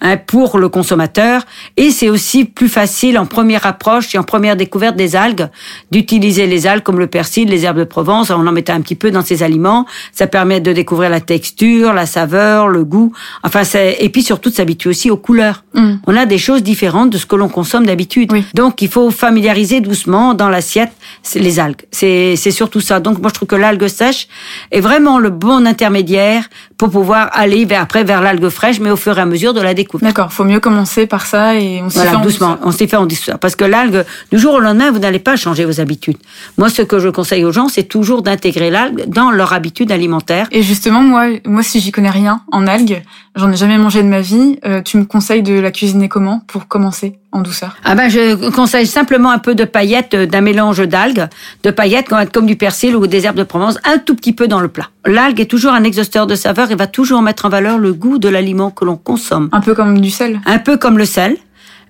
hein, 0.00 0.16
pour 0.16 0.58
le 0.58 0.68
consommateur. 0.68 1.42
Et 1.76 1.90
c'est 1.90 2.08
aussi 2.08 2.44
plus 2.44 2.68
facile 2.68 3.18
en 3.18 3.26
première 3.26 3.66
approche 3.66 4.14
et 4.14 4.18
en 4.18 4.22
première 4.22 4.56
découverte 4.56 4.96
des 4.96 5.16
algues 5.16 5.48
d'utiliser 5.90 6.46
les 6.46 6.66
algues 6.66 6.82
comme 6.82 6.98
le 6.98 7.06
persil, 7.06 7.48
les 7.48 7.64
herbes 7.64 7.78
de 7.78 7.84
Provence. 7.84 8.30
On 8.30 8.46
en 8.46 8.52
mettait 8.52 8.72
un 8.72 8.80
petit 8.80 8.94
peu 8.94 9.10
dans 9.10 9.22
ces 9.22 9.42
aliments. 9.42 9.86
Ça 10.12 10.26
permet 10.26 10.60
de 10.60 10.72
découvrir 10.72 11.10
la 11.10 11.20
texture, 11.20 11.92
la 11.92 12.06
saveur, 12.06 12.68
le 12.68 12.84
goût. 12.84 13.12
Enfin, 13.42 13.64
c'est 13.64 13.96
et 14.00 14.08
puis 14.08 14.22
surtout 14.22 14.50
de 14.50 14.54
s'habituer 14.54 14.90
aussi 14.90 15.10
aux 15.10 15.16
couleurs. 15.16 15.64
Mm. 15.74 15.94
On 16.06 16.16
a 16.16 16.26
des 16.26 16.38
choses 16.38 16.62
différentes 16.62 17.10
de 17.10 17.18
ce 17.18 17.26
que 17.26 17.36
l'on 17.36 17.48
consomme 17.48 17.86
d'habitude. 17.86 18.32
Oui. 18.32 18.44
Donc, 18.54 18.82
il 18.82 18.88
faut 18.88 19.10
familiariser 19.10 19.80
doucement 19.80 20.34
dans 20.34 20.48
l'assiette 20.48 20.92
les 21.34 21.58
algues. 21.58 21.82
C'est 21.90 22.36
c'est 22.36 22.50
surtout 22.50 22.80
ça. 22.80 23.00
Donc, 23.00 23.18
moi, 23.20 23.28
je 23.28 23.34
trouve 23.34 23.48
que 23.48 23.56
l'algue 23.56 23.88
sèche 23.88 24.28
est 24.70 24.80
vraiment 24.80 25.18
le 25.18 25.30
bon 25.30 25.66
intermédiaire 25.66 26.48
pour 26.78 26.90
pouvoir 26.90 27.30
aller 27.32 27.64
vers, 27.64 27.82
après 27.82 28.04
vers 28.04 28.20
l'algue 28.20 28.48
fraîche, 28.48 28.80
mais 28.80 28.90
au 28.90 28.96
fur 28.96 29.16
et 29.18 29.20
à 29.20 29.26
mesure 29.26 29.54
de 29.54 29.60
la 29.60 29.74
découverte. 29.74 30.04
D'accord. 30.04 30.32
Faut 30.32 30.44
mieux 30.44 30.60
commencer 30.60 31.06
par 31.06 31.24
ça 31.26 31.54
et 31.54 31.80
on 31.82 31.88
s'y 31.88 31.96
Voilà, 31.96 32.10
fait 32.10 32.16
en 32.16 32.20
doucement. 32.22 32.58
On 32.62 32.70
s'y 32.70 32.86
fait 32.86 32.96
en 32.96 33.06
douceur. 33.06 33.38
Parce 33.38 33.56
que 33.56 33.64
l'algue, 33.64 34.04
du 34.30 34.38
jour 34.38 34.54
au 34.54 34.60
lendemain, 34.60 34.90
vous 34.90 34.98
n'allez 34.98 35.18
pas 35.18 35.36
changer 35.36 35.64
vos 35.64 35.80
habitudes. 35.80 36.18
Moi, 36.58 36.68
ce 36.68 36.82
que 36.82 36.98
je 36.98 37.08
conseille 37.08 37.44
aux 37.44 37.52
gens, 37.52 37.68
c'est 37.68 37.84
toujours 37.84 38.22
d'intégrer 38.22 38.70
l'algue 38.70 39.04
dans 39.08 39.30
leur 39.30 39.52
habitude 39.52 39.90
alimentaire. 39.90 40.48
Et 40.52 40.62
justement, 40.62 41.02
moi, 41.02 41.26
moi, 41.46 41.62
si 41.62 41.80
j'y 41.80 41.92
connais 41.92 42.10
rien 42.10 42.42
en 42.52 42.66
algues, 42.66 43.02
j'en 43.36 43.50
ai 43.50 43.56
jamais 43.56 43.78
mangé 43.78 44.02
de 44.02 44.08
ma 44.08 44.20
vie. 44.20 44.58
euh, 44.66 44.82
tu 44.82 44.98
me 44.98 45.04
conseilles 45.04 45.42
de 45.42 45.58
la 45.58 45.70
cuisiner 45.70 46.08
comment 46.08 46.42
pour 46.46 46.68
commencer? 46.68 47.18
En 47.36 47.42
douceur 47.42 47.76
Ah 47.84 47.94
ben, 47.94 48.08
je 48.08 48.50
conseille 48.50 48.86
simplement 48.86 49.30
un 49.30 49.38
peu 49.38 49.54
de 49.54 49.64
paillettes, 49.64 50.14
euh, 50.14 50.26
d'un 50.26 50.40
mélange 50.40 50.86
d'algues, 50.86 51.26
de 51.62 51.70
paillettes 51.70 52.08
comme, 52.08 52.26
comme 52.26 52.46
du 52.46 52.56
persil 52.56 52.96
ou 52.96 53.06
des 53.06 53.26
herbes 53.26 53.36
de 53.36 53.44
Provence, 53.44 53.78
un 53.84 53.98
tout 53.98 54.14
petit 54.14 54.32
peu 54.32 54.48
dans 54.48 54.60
le 54.60 54.68
plat. 54.68 54.88
L'algue 55.04 55.40
est 55.40 55.46
toujours 55.46 55.72
un 55.72 55.84
exhausteur 55.84 56.26
de 56.26 56.34
saveur 56.34 56.70
et 56.70 56.74
va 56.74 56.86
toujours 56.86 57.22
mettre 57.22 57.46
en 57.46 57.48
valeur 57.48 57.78
le 57.78 57.92
goût 57.92 58.18
de 58.18 58.28
l'aliment 58.28 58.70
que 58.70 58.84
l'on 58.84 58.96
consomme. 58.96 59.48
Un 59.52 59.60
peu 59.60 59.74
comme 59.74 60.00
du 60.00 60.10
sel. 60.10 60.40
Un 60.46 60.58
peu 60.58 60.76
comme 60.76 60.98
le 60.98 61.04
sel, 61.04 61.36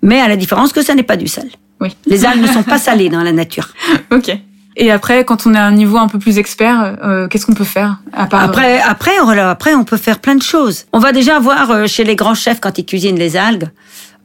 mais 0.03 0.21
à 0.21 0.29
la 0.29 0.37
différence 0.37 0.73
que 0.73 0.83
ça 0.83 0.95
n'est 0.95 1.03
pas 1.03 1.17
du 1.17 1.29
sel. 1.29 1.49
Oui. 1.81 1.97
Les 2.07 2.25
algues 2.25 2.43
ne 2.43 2.49
sont 2.49 2.63
pas 2.75 2.79
salées 2.79 3.09
dans 3.09 3.23
la 3.23 3.33
nature. 3.33 3.69
Ok. 4.11 4.37
Et 4.79 4.91
après, 4.91 5.25
quand 5.25 5.47
on 5.47 5.55
est 5.55 5.59
à 5.59 5.65
un 5.65 5.73
niveau 5.73 5.97
un 5.97 6.09
peu 6.09 6.19
plus 6.19 6.37
expert, 6.39 6.97
euh, 7.03 7.29
qu'est-ce 7.29 7.47
qu'on 7.47 7.55
peut 7.55 7.65
faire 7.65 7.97
à 8.13 8.27
part 8.27 8.43
Après, 8.43 8.79
après, 8.81 9.19
voilà, 9.23 9.51
après, 9.51 9.75
on 9.75 9.85
peut 9.85 9.97
faire 9.97 10.19
plein 10.19 10.35
de 10.35 10.43
choses. 10.43 10.85
On 10.93 10.99
va 10.99 11.13
déjà 11.13 11.39
voir 11.39 11.71
euh, 11.71 11.87
chez 11.87 12.05
les 12.05 12.15
grands 12.15 12.35
chefs 12.35 12.61
quand 12.61 12.77
ils 12.79 12.85
cuisinent 12.85 13.19
les 13.19 13.39
algues. 13.39 13.71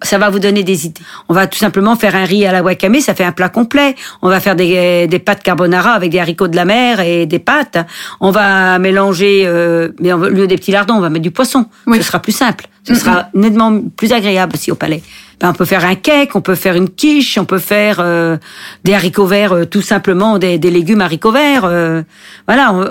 Ça 0.04 0.18
va 0.18 0.30
vous 0.30 0.40
donner 0.40 0.64
des 0.64 0.88
idées. 0.88 1.02
On 1.30 1.34
va 1.34 1.48
tout 1.48 1.58
simplement 1.58 1.96
faire 1.96 2.16
un 2.16 2.26
riz 2.26 2.46
à 2.46 2.52
la 2.52 2.64
wakame, 2.64 3.00
ça 3.00 3.14
fait 3.14 3.24
un 3.24 3.32
plat 3.32 3.50
complet. 3.50 3.96
On 4.22 4.30
va 4.30 4.40
faire 4.40 4.56
des, 4.56 5.08
des 5.08 5.20
pâtes 5.20 5.44
carbonara 5.44 5.92
avec 5.92 6.12
des 6.12 6.20
haricots 6.20 6.48
de 6.48 6.56
la 6.56 6.66
mer 6.66 7.00
et 7.00 7.26
des 7.26 7.40
pâtes. 7.40 7.78
On 8.20 8.32
va 8.32 8.80
mélanger, 8.80 9.44
euh, 9.46 9.90
mais 10.00 10.12
au 10.14 10.30
lieu 10.30 10.48
des 10.48 10.58
petits 10.58 10.72
lardons, 10.72 10.96
on 10.96 11.02
va 11.02 11.10
mettre 11.10 11.24
du 11.24 11.32
poisson. 11.32 11.66
Oui. 11.88 11.98
Ce 11.98 12.04
sera 12.04 12.20
plus 12.20 12.32
simple. 12.32 12.68
Ce 12.84 12.96
sera 12.96 13.30
nettement 13.36 13.80
plus 13.96 14.12
agréable 14.12 14.54
aussi 14.56 14.72
au 14.72 14.76
palais. 14.76 15.04
Ben, 15.42 15.50
on 15.50 15.54
peut 15.54 15.66
faire 15.66 15.84
un 15.86 15.96
cake, 15.96 16.36
on 16.36 16.42
peut 16.42 16.54
faire 16.56 16.76
une 16.76 16.88
quiche, 16.90 17.38
on 17.40 17.46
peut 17.46 17.58
faire 17.58 17.98
euh, 18.00 18.38
des 18.84 18.94
haricots 18.94 19.26
verts, 19.26 19.54
euh, 19.54 19.66
tout 19.66 19.82
simplement 19.82 20.38
des, 20.38 20.60
des, 20.60 20.70
légumes 20.70 21.02
haricots 21.02 21.32
verts. 21.32 21.66
euh, 21.66 22.04
voilà. 22.48 22.72
on- 22.74 22.88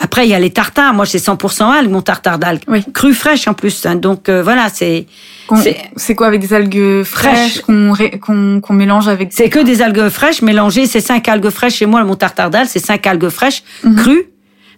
Après, 0.00 0.24
il 0.26 0.30
y 0.30 0.34
a 0.34 0.38
les 0.38 0.50
tartares. 0.50 0.94
Moi, 0.94 1.06
c'est 1.06 1.18
100% 1.18 1.64
algues, 1.72 1.90
mon 1.90 2.02
tartare 2.02 2.38
d'algues. 2.38 2.62
Oui. 2.68 2.84
Cru 2.94 3.14
fraîche 3.14 3.48
en 3.48 3.54
plus. 3.54 3.84
hein. 3.84 3.96
donc 3.96 4.28
euh, 4.28 4.42
voilà, 4.44 4.68
c'est 4.72 5.06
c'est- 5.96 6.14
quoi 6.14 6.28
avec 6.28 6.40
des 6.40 6.52
algues 6.54 7.02
fraîches 7.02 7.58
Fraîches. 7.58 7.60
qu'on 7.62 7.92
ré- 7.92 8.20
mélange 8.70 9.08
avec 9.08 9.32
c'est 9.32 9.48
que 9.48 9.58
des 9.60 9.82
algues 9.82 10.08
fraîches 10.08 10.40
mélangées. 10.42 10.86
C'est 10.86 11.00
cinq 11.00 11.26
algues 11.28 11.50
fraîches 11.50 11.74
chez 11.74 11.86
moi, 11.86 12.04
mon 12.04 12.14
tartare 12.14 12.50
d'algues, 12.50 12.68
c'est 12.70 12.84
cinq 12.84 13.06
algues 13.08 13.28
fraîches 13.28 13.62
Mhm. 13.82 13.96
crues, 13.96 14.24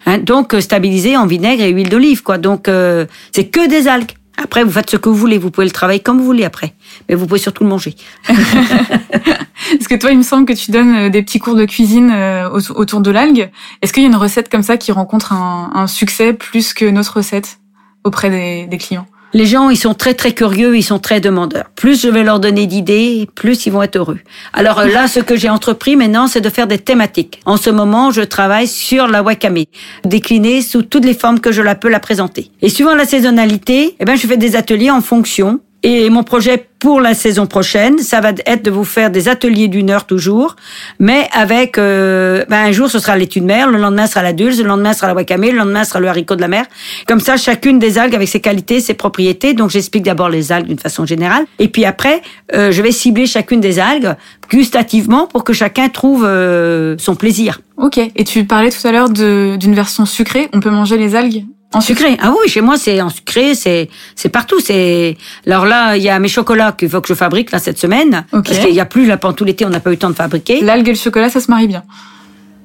hein, 0.06 0.18
donc 0.18 0.54
euh, 0.54 0.60
stabilisées 0.62 1.16
en 1.18 1.26
vinaigre 1.26 1.62
et 1.64 1.70
huile 1.70 1.88
d'olive, 1.90 2.22
quoi. 2.22 2.38
Donc 2.38 2.66
euh, 2.68 3.04
c'est 3.32 3.44
que 3.48 3.68
des 3.68 3.88
algues. 3.88 4.12
Après, 4.42 4.64
vous 4.64 4.70
faites 4.70 4.90
ce 4.90 4.96
que 4.96 5.08
vous 5.08 5.14
voulez. 5.14 5.38
Vous 5.38 5.50
pouvez 5.50 5.66
le 5.66 5.70
travailler 5.72 6.00
comme 6.00 6.18
vous 6.18 6.24
voulez 6.24 6.44
après, 6.44 6.74
mais 7.08 7.14
vous 7.14 7.26
pouvez 7.26 7.38
surtout 7.40 7.62
le 7.64 7.68
manger. 7.70 7.94
Parce 8.28 9.86
que 9.88 9.94
toi, 9.96 10.10
il 10.10 10.18
me 10.18 10.22
semble 10.22 10.46
que 10.46 10.52
tu 10.52 10.70
donnes 10.70 10.96
euh, 10.96 11.08
des 11.10 11.22
petits 11.22 11.38
cours 11.38 11.54
de 11.54 11.64
cuisine 11.64 12.10
euh, 12.12 12.48
au- 12.50 12.72
autour 12.80 13.00
de 13.00 13.10
l'algue. 13.10 13.50
Est-ce 13.82 13.92
qu'il 13.92 14.02
y 14.02 14.06
a 14.06 14.08
une 14.08 14.16
recette 14.16 14.48
comme 14.50 14.62
ça 14.62 14.76
qui 14.76 14.90
rencontre 14.92 15.32
un, 15.32 15.86
succès 15.86 16.32
plus 16.32 16.72
que 16.74 16.84
notre 16.86 17.18
recette 17.18 17.58
auprès 18.04 18.30
des 18.66 18.78
clients? 18.78 19.06
Les 19.32 19.46
gens, 19.46 19.70
ils 19.70 19.76
sont 19.76 19.94
très 19.94 20.14
très 20.14 20.32
curieux, 20.32 20.76
ils 20.76 20.82
sont 20.82 20.98
très 20.98 21.20
demandeurs. 21.20 21.66
Plus 21.76 22.02
je 22.02 22.08
vais 22.08 22.24
leur 22.24 22.40
donner 22.40 22.66
d'idées, 22.66 23.28
plus 23.36 23.64
ils 23.64 23.72
vont 23.72 23.82
être 23.82 23.94
heureux. 23.96 24.18
Alors 24.52 24.80
euh, 24.80 24.86
là, 24.86 25.06
ce 25.06 25.20
que 25.20 25.36
j'ai 25.36 25.48
entrepris 25.48 25.94
maintenant, 25.94 26.26
c'est 26.26 26.40
de 26.40 26.50
faire 26.50 26.66
des 26.66 26.78
thématiques. 26.78 27.40
En 27.44 27.56
ce 27.56 27.70
moment, 27.70 28.10
je 28.10 28.22
travaille 28.22 28.66
sur 28.66 29.06
la 29.06 29.22
wakame, 29.22 29.64
déclinée 30.04 30.62
sous 30.62 30.82
toutes 30.82 31.04
les 31.04 31.14
formes 31.14 31.38
que 31.38 31.52
je 31.52 31.62
la 31.62 31.76
peux 31.76 31.88
la 31.88 32.00
présenter. 32.00 32.50
Et 32.60 32.68
suivant 32.68 32.96
la 32.96 33.04
saisonnalité, 33.04 33.94
eh 34.00 34.04
ben, 34.04 34.16
je 34.16 34.26
fais 34.26 34.36
des 34.36 34.56
ateliers 34.56 34.90
en 34.90 35.00
fonction. 35.00 35.60
Et 35.82 36.10
mon 36.10 36.22
projet 36.22 36.66
pour 36.78 37.00
la 37.00 37.14
saison 37.14 37.46
prochaine, 37.46 37.98
ça 37.98 38.20
va 38.20 38.32
être 38.46 38.64
de 38.64 38.70
vous 38.70 38.84
faire 38.84 39.10
des 39.10 39.28
ateliers 39.28 39.68
d'une 39.68 39.90
heure 39.90 40.06
toujours, 40.06 40.56
mais 40.98 41.28
avec 41.32 41.78
euh, 41.78 42.44
ben, 42.48 42.66
un 42.66 42.72
jour 42.72 42.90
ce 42.90 42.98
sera 42.98 43.16
l'étude 43.16 43.44
mer, 43.44 43.70
le 43.70 43.78
lendemain 43.78 44.06
sera 44.06 44.22
la 44.22 44.32
dulce, 44.32 44.58
le 44.58 44.64
lendemain 44.64 44.92
sera 44.92 45.08
la 45.08 45.14
wakame, 45.14 45.42
le 45.42 45.52
lendemain 45.52 45.84
sera 45.84 46.00
le 46.00 46.08
haricot 46.08 46.36
de 46.36 46.40
la 46.40 46.48
mer. 46.48 46.66
Comme 47.06 47.20
ça, 47.20 47.36
chacune 47.36 47.78
des 47.78 47.98
algues 47.98 48.14
avec 48.14 48.28
ses 48.28 48.40
qualités, 48.40 48.80
ses 48.80 48.94
propriétés. 48.94 49.54
Donc 49.54 49.70
j'explique 49.70 50.02
d'abord 50.02 50.28
les 50.28 50.52
algues 50.52 50.68
d'une 50.68 50.78
façon 50.78 51.06
générale, 51.06 51.44
et 51.58 51.68
puis 51.68 51.84
après 51.84 52.22
euh, 52.54 52.72
je 52.72 52.82
vais 52.82 52.92
cibler 52.92 53.26
chacune 53.26 53.60
des 53.60 53.78
algues 53.78 54.14
gustativement 54.50 55.26
pour 55.26 55.44
que 55.44 55.52
chacun 55.52 55.88
trouve 55.88 56.24
euh, 56.26 56.96
son 56.98 57.14
plaisir. 57.14 57.60
Ok. 57.76 57.98
Et 57.98 58.24
tu 58.24 58.44
parlais 58.44 58.70
tout 58.70 58.86
à 58.86 58.92
l'heure 58.92 59.08
d'une 59.08 59.74
version 59.74 60.04
sucrée. 60.04 60.48
On 60.52 60.60
peut 60.60 60.70
manger 60.70 60.98
les 60.98 61.14
algues 61.14 61.44
en 61.72 61.80
Sucré. 61.80 62.16
Ah 62.20 62.30
oui, 62.32 62.48
chez 62.48 62.60
moi 62.60 62.76
c'est 62.76 63.00
en 63.00 63.10
sucré, 63.10 63.54
c'est 63.54 63.88
c'est 64.16 64.28
partout. 64.28 64.58
C'est 64.60 65.16
alors 65.46 65.66
là 65.66 65.96
il 65.96 66.02
y 66.02 66.08
a 66.10 66.18
mes 66.18 66.28
chocolats 66.28 66.72
qu'il 66.72 66.88
faut 66.88 67.00
que 67.00 67.08
je 67.08 67.14
fabrique 67.14 67.52
là 67.52 67.58
cette 67.60 67.78
semaine 67.78 68.24
Ok. 68.32 68.46
parce 68.46 68.58
qu'il 68.58 68.74
y 68.74 68.80
a 68.80 68.86
plus 68.86 69.06
là 69.06 69.16
pendant 69.16 69.34
tout 69.34 69.44
l'été 69.44 69.64
on 69.64 69.70
n'a 69.70 69.78
pas 69.80 69.90
eu 69.90 69.94
le 69.94 69.98
temps 69.98 70.10
de 70.10 70.14
fabriquer. 70.16 70.60
L'algue 70.62 70.88
et 70.88 70.92
le 70.92 70.98
chocolat, 70.98 71.28
ça 71.30 71.40
se 71.40 71.50
marie 71.50 71.68
bien. 71.68 71.84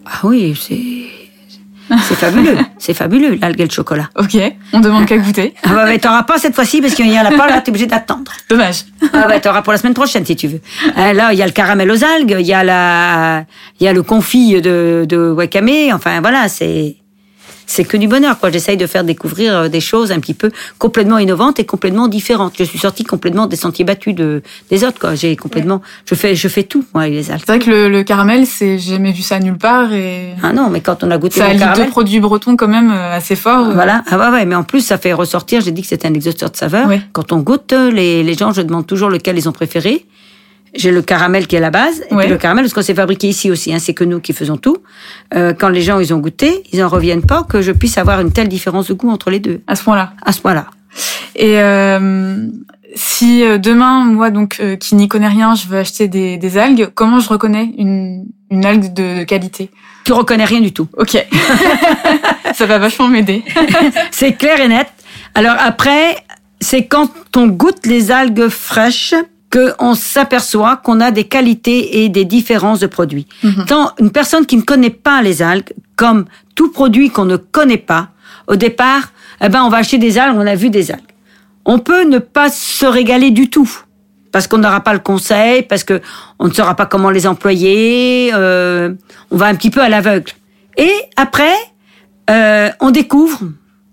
Ah 0.05 0.19
oui, 0.23 0.57
c'est 0.59 1.03
c'est 2.07 2.15
fabuleux, 2.15 2.57
c'est 2.79 2.95
fabuleux 2.95 3.37
l'algue 3.39 3.61
et 3.61 3.65
le 3.65 3.69
chocolat. 3.71 4.09
Ok. 4.17 4.35
On 4.73 4.79
demande 4.79 5.05
qu'à 5.05 5.17
goûter. 5.17 5.53
Ah 5.63 5.69
bah, 5.75 5.85
mais 5.85 5.99
t'auras 5.99 6.23
pas 6.23 6.39
cette 6.39 6.55
fois-ci 6.55 6.81
parce 6.81 6.95
qu'il 6.95 7.07
y 7.07 7.19
en 7.19 7.25
a 7.25 7.31
pas 7.31 7.47
là, 7.47 7.61
t'es 7.61 7.69
obligé 7.69 7.85
d'attendre. 7.85 8.31
Dommage. 8.49 8.85
Ah 9.13 9.27
bah 9.27 9.39
t'auras 9.39 9.61
pour 9.61 9.71
la 9.71 9.77
semaine 9.77 9.93
prochaine 9.93 10.25
si 10.25 10.35
tu 10.35 10.47
veux. 10.47 10.61
Euh, 10.97 11.13
là 11.13 11.31
il 11.31 11.37
y 11.37 11.43
a 11.43 11.45
le 11.45 11.51
caramel 11.51 11.91
aux 11.91 12.03
algues, 12.03 12.37
il 12.39 12.45
y 12.47 12.53
a 12.53 12.63
la 12.63 13.45
il 13.79 13.85
y 13.85 13.87
a 13.87 13.93
le 13.93 14.01
confit 14.01 14.59
de 14.61 15.05
de 15.07 15.29
wakame. 15.31 15.93
Enfin 15.93 16.21
voilà 16.21 16.47
c'est 16.47 16.95
c'est 17.65 17.83
que 17.83 17.97
du 17.97 18.07
bonheur 18.07 18.39
quoi. 18.39 18.49
J'essaye 18.51 18.77
de 18.77 18.87
faire 18.87 19.03
découvrir 19.03 19.55
euh, 19.55 19.67
des 19.67 19.79
choses 19.81 20.11
un 20.11 20.19
petit 20.19 20.33
peu 20.33 20.51
complètement 20.79 21.17
innovantes 21.17 21.59
et 21.59 21.65
complètement 21.65 22.07
différentes. 22.07 22.53
Je 22.57 22.63
suis 22.63 22.79
sortie 22.79 23.03
complètement 23.03 23.47
des 23.47 23.55
sentiers 23.55 23.85
battus 23.85 24.15
de 24.15 24.41
des 24.69 24.83
autres 24.83 24.99
quoi. 24.99 25.15
J'ai 25.15 25.35
complètement 25.35 25.81
je 26.09 26.15
fais 26.15 26.35
je 26.35 26.47
fais 26.47 26.63
tout 26.63 26.85
moi 26.93 27.07
les 27.07 27.31
algues. 27.31 27.39
C'est 27.45 27.47
vrai 27.47 27.59
que 27.59 27.69
le, 27.69 27.89
le 27.89 28.03
caramel, 28.03 28.45
c'est 28.45 28.77
j'ai 28.79 28.93
jamais 28.93 29.11
vu 29.11 29.21
ça 29.21 29.39
nulle 29.39 29.57
part 29.57 29.93
et 29.93 30.29
Ah 30.43 30.53
non 30.53 30.69
mais 30.69 30.81
quand 30.81 31.03
on 31.03 31.11
a 31.11 31.17
goûté 31.17 31.39
ça 31.39 31.51
le 31.53 31.59
caramel. 31.59 31.85
deux 31.85 31.89
produits 31.91 32.19
bretons 32.19 32.55
quand 32.55 32.67
même 32.67 32.91
euh, 32.91 33.15
assez 33.15 33.35
forts. 33.35 33.71
Voilà, 33.73 34.03
ah 34.09 34.17
ouais, 34.17 34.29
ouais, 34.29 34.45
mais 34.45 34.55
en 34.55 34.63
plus 34.63 34.81
ça 34.81 34.97
fait 34.97 35.13
ressortir, 35.13 35.61
j'ai 35.61 35.71
dit 35.71 35.81
que 35.81 35.87
c'était 35.87 36.07
un 36.07 36.13
exhausteur 36.13 36.51
de 36.51 36.57
saveur. 36.57 36.87
Ouais. 36.87 37.01
Quand 37.13 37.31
on 37.31 37.37
goûte, 37.39 37.73
les, 37.73 38.23
les 38.23 38.33
gens, 38.33 38.51
je 38.53 38.61
demande 38.61 38.85
toujours 38.87 39.09
lequel 39.09 39.37
ils 39.37 39.47
ont 39.49 39.51
préféré. 39.53 40.05
J'ai 40.75 40.91
le 40.91 41.01
caramel 41.01 41.47
qui 41.47 41.55
est 41.55 41.59
la 41.59 41.71
base, 41.71 42.01
et 42.09 42.13
Ouais. 42.13 42.23
puis 42.23 42.31
le 42.31 42.37
caramel, 42.37 42.63
parce 42.65 42.73
qu'on 42.73 42.81
s'est 42.81 42.93
fabriqué 42.95 43.27
ici 43.27 43.49
aussi, 43.49 43.73
hein, 43.73 43.79
c'est 43.79 43.93
que 43.93 44.03
nous 44.03 44.19
qui 44.19 44.33
faisons 44.33 44.57
tout. 44.57 44.77
Euh, 45.33 45.53
quand 45.53 45.69
les 45.69 45.81
gens 45.81 45.99
ils 45.99 46.13
ont 46.13 46.19
goûté, 46.19 46.63
ils 46.73 46.83
en 46.83 46.89
reviennent 46.89 47.25
pas 47.25 47.43
que 47.43 47.61
je 47.61 47.71
puisse 47.71 47.97
avoir 47.97 48.19
une 48.21 48.31
telle 48.31 48.47
différence 48.49 48.87
de 48.87 48.93
goût 48.93 49.09
entre 49.09 49.29
les 49.29 49.39
deux, 49.39 49.61
À 49.67 49.75
ce 49.75 49.83
point-là. 49.83 50.13
à 50.25 50.31
ce 50.31 50.41
point-là. 50.41 50.67
Et 51.35 51.59
euh, 51.59 52.47
si 52.95 53.43
euh, 53.43 53.57
demain, 53.57 54.05
moi 54.05 54.29
donc 54.31 54.57
euh, 54.61 54.75
qui 54.77 54.95
n'y 54.95 55.07
connais 55.07 55.27
rien, 55.27 55.55
je 55.55 55.67
veux 55.67 55.77
acheter 55.77 56.07
des, 56.07 56.37
des 56.37 56.57
algues, 56.57 56.89
comment 56.93 57.19
je 57.19 57.27
reconnais 57.29 57.73
une, 57.77 58.25
une 58.51 58.65
algue 58.65 58.93
de 58.93 59.23
qualité? 59.23 59.69
Tu 60.05 60.13
reconnais 60.13 60.45
rien 60.45 60.61
du 60.61 60.71
tout. 60.71 60.87
Ok. 60.97 61.17
ça 62.53 62.65
va 62.65 62.77
vachement 62.77 63.07
m'aider. 63.07 63.43
C'est 64.11 64.33
clair 64.33 64.59
et 64.61 64.67
net. 64.67 64.87
Alors 65.33 65.55
après, 65.59 66.15
c'est 66.61 66.85
quand 66.85 67.09
on 67.35 67.47
goûte 67.47 67.85
les 67.85 68.11
algues 68.11 68.47
fraîches 68.47 69.13
qu'on 69.55 69.93
s'aperçoit 69.93 70.77
qu'on 70.77 70.99
a 70.99 71.11
des 71.11 71.25
qualités 71.25 72.03
et 72.03 72.09
des 72.09 72.25
différences 72.25 72.79
de 72.79 72.87
produits. 72.87 73.27
Mhm. 73.43 73.65
Tant 73.67 73.91
une 73.99 74.11
personne 74.11 74.45
qui 74.45 74.57
ne 74.57 74.61
connaît 74.61 74.89
pas 74.89 75.21
les 75.21 75.41
algues, 75.41 75.73
comme 75.95 76.25
tout 76.55 76.71
produit 76.71 77.09
qu'on 77.09 77.25
ne 77.25 77.37
connaît 77.37 77.77
pas, 77.77 78.09
au 78.47 78.55
départ, 78.55 79.11
eh 79.41 79.49
ben 79.49 79.63
on 79.63 79.69
va 79.69 79.77
acheter 79.77 79.97
des 79.97 80.17
algues, 80.17 80.37
on 80.37 80.47
a 80.47 80.55
vu 80.55 80.69
des 80.69 80.91
algues. 80.91 81.01
On 81.65 81.79
peut 81.79 82.03
ne 82.03 82.19
pas 82.19 82.49
se 82.49 82.85
régaler 82.85 83.31
du 83.31 83.49
tout 83.49 83.69
parce 84.31 84.47
qu'on 84.47 84.57
n'aura 84.57 84.81
pas 84.81 84.93
le 84.93 84.99
conseil, 84.99 85.61
parce 85.61 85.85
que 85.85 86.01
on 86.39 86.47
ne 86.47 86.53
saura 86.53 86.75
pas 86.75 86.85
comment 86.85 87.09
les 87.09 87.25
employer. 87.25 88.31
euh, 88.33 88.93
on 89.31 89.37
va 89.37 89.45
un 89.45 89.55
petit 89.55 89.69
peu 89.69 89.81
à 89.81 89.87
l'aveugle. 89.87 90.33
Et 90.77 90.91
après, 91.15 91.53
euh, 92.29 92.69
on 92.81 92.91
découvre, 92.91 93.39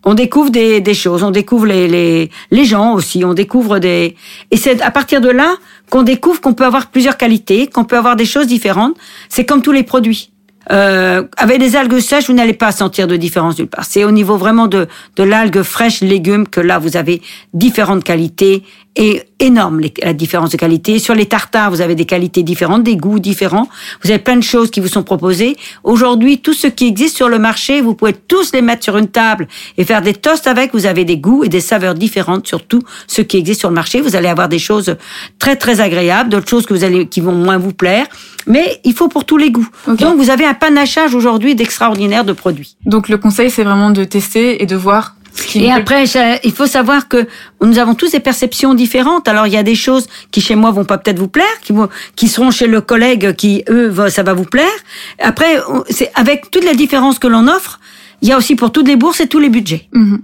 on 0.04 0.14
découvre 0.14 0.50
des, 0.50 0.80
des 0.80 0.94
choses, 0.94 1.23
on 1.23 1.30
découvre 1.30 1.66
les, 1.66 1.88
les, 1.88 2.30
les 2.50 2.64
gens 2.64 2.94
aussi, 2.94 3.25
on 3.25 3.35
découvre 3.35 3.78
des... 3.78 4.16
Et 4.50 4.56
c'est 4.56 4.80
à 4.82 4.90
partir 4.90 5.21
de 5.21 5.30
là 5.30 5.54
qu'on 5.90 6.02
découvre 6.02 6.40
qu'on 6.40 6.54
peut 6.54 6.64
avoir 6.64 6.90
plusieurs 6.90 7.16
qualités, 7.16 7.66
qu'on 7.66 7.85
peut 7.85 7.97
avoir 7.97 8.16
des 8.16 8.25
choses 8.25 8.47
différentes. 8.47 8.97
C'est 9.28 9.44
comme 9.44 9.62
tous 9.62 9.73
les 9.73 9.85
produits. 9.85 10.30
Euh, 10.71 11.25
avec 11.37 11.59
des 11.59 11.75
algues 11.75 11.99
sèches, 11.99 12.28
vous 12.28 12.35
n'allez 12.35 12.52
pas 12.52 12.71
sentir 12.71 13.09
de 13.09 13.16
différence 13.16 13.59
nulle 13.59 13.66
part. 13.66 13.85
C'est 13.85 14.04
au 14.04 14.12
niveau 14.12 14.37
vraiment 14.37 14.68
de, 14.68 14.87
de 15.16 15.23
l'algue 15.25 15.62
fraîche, 15.62 16.00
légumes, 16.02 16.47
que 16.47 16.61
là, 16.61 16.78
vous 16.78 16.97
avez 16.97 17.21
différentes 17.52 18.04
qualités 18.04 18.62
et 18.96 19.22
énorme 19.38 19.80
la 20.02 20.12
différence 20.12 20.50
de 20.50 20.56
qualité. 20.56 20.99
Sur 20.99 21.14
les 21.14 21.26
tartares, 21.26 21.70
vous 21.70 21.80
avez 21.80 21.94
des 21.94 22.04
qualités 22.04 22.42
différentes, 22.42 22.82
des 22.82 22.96
goûts 22.96 23.18
différents. 23.18 23.68
Vous 24.02 24.11
avez 24.11 24.18
plein 24.18 24.37
de 24.37 24.42
choses 24.42 24.70
qui 24.70 24.80
vous 24.80 24.88
sont 24.88 25.02
proposées. 25.02 25.56
Aujourd'hui, 25.82 26.38
tout 26.38 26.52
ce 26.52 26.66
qui 26.66 26.88
existe 26.88 27.16
sur 27.16 27.28
le 27.28 27.38
marché, 27.38 27.80
vous 27.80 27.94
pouvez 27.94 28.12
tous 28.12 28.52
les 28.52 28.61
mettre 28.61 28.84
sur 28.84 28.99
une 28.99 29.08
table 29.08 29.49
et 29.78 29.84
faire 29.84 30.02
des 30.02 30.12
toasts 30.12 30.46
avec. 30.46 30.72
Vous 30.72 30.87
avez 30.87 31.04
des 31.04 31.16
goûts 31.16 31.42
et 31.42 31.49
des 31.49 31.61
saveurs 31.61 31.94
différentes 31.94 32.46
sur 32.46 32.64
tout 32.66 32.82
ce 33.06 33.22
qui 33.22 33.38
existe 33.38 33.61
sur 33.61 33.70
le 33.70 33.75
marché. 33.75 34.00
Vous 34.00 34.14
allez 34.14 34.28
avoir 34.28 34.49
des 34.49 34.58
choses 34.58 34.96
très 35.38 35.56
très 35.56 35.80
agréables, 35.80 36.28
d'autres 36.28 36.49
choses 36.49 36.66
que 36.66 36.75
vous 36.75 36.84
allez 36.84 37.06
qui 37.06 37.20
vont 37.20 37.32
moins 37.32 37.58
vous 37.58 37.72
plaire. 37.72 38.06
Mais 38.46 38.80
il 38.84 38.92
faut 38.92 39.08
pour 39.08 39.25
tous 39.25 39.38
les 39.38 39.50
goûts. 39.50 39.68
Donc 39.87 40.18
vous 40.18 40.30
avez 40.30 40.44
un 40.44 40.54
panachage 40.54 41.14
aujourd'hui 41.14 41.54
d'extraordinaire 41.54 42.25
de 42.25 42.32
produits. 42.32 42.76
Donc 42.84 43.08
le 43.08 43.16
conseil, 43.16 43.50
c'est 43.50 43.64
vraiment 43.64 43.90
de 43.90 44.04
tester 44.04 44.62
et 44.62 44.66
de 44.66 44.76
voir 44.76 45.14
Et 45.55 45.69
me 45.69 45.73
après, 45.77 46.07
ça- 46.07 46.37
il 46.45 46.53
faut 46.53 46.67
savoir 46.67 47.09
que 47.09 47.27
nous 47.62 47.79
avons 47.79 47.95
tous 47.95 48.11
des 48.12 48.21
perceptions 48.21 48.75
différentes. 48.75 49.29
Alors, 49.29 49.47
il 49.47 49.53
y 49.53 49.57
a 49.57 49.62
des 49.62 49.75
choses 49.75 50.07
qui 50.31 50.41
chez 50.41 50.55
moi 50.55 50.71
vont 50.71 50.85
pas 50.85 50.99
peut-être 50.99 51.19
vous 51.19 51.29
plaire, 51.29 51.61
qui 51.62 51.73
vont, 51.73 51.89
qui 52.17 52.29
seront 52.29 52.51
chez 52.51 52.67
le 52.67 52.81
collègue 52.81 53.35
qui 53.35 53.65
eux, 53.69 53.93
ça 54.11 54.23
va 54.23 54.35
vous 54.35 54.45
plaire. 54.45 54.71
Après, 55.19 55.59
c'est 55.91 56.11
avec 56.15 56.51
toutes 56.51 56.65
les 56.65 56.75
différences 56.77 57.19
que 57.19 57.27
l'on 57.29 57.49
offre, 57.49 57.81
il 58.21 58.29
y 58.29 58.33
a 58.33 58.37
aussi 58.39 58.55
pour 58.57 58.73
toutes 58.73 58.87
les 58.89 58.97
bourses 58.97 59.21
et 59.21 59.27
tous 59.27 59.39
les 59.41 59.49
budgets. 59.49 59.89
Mhm. 59.93 60.21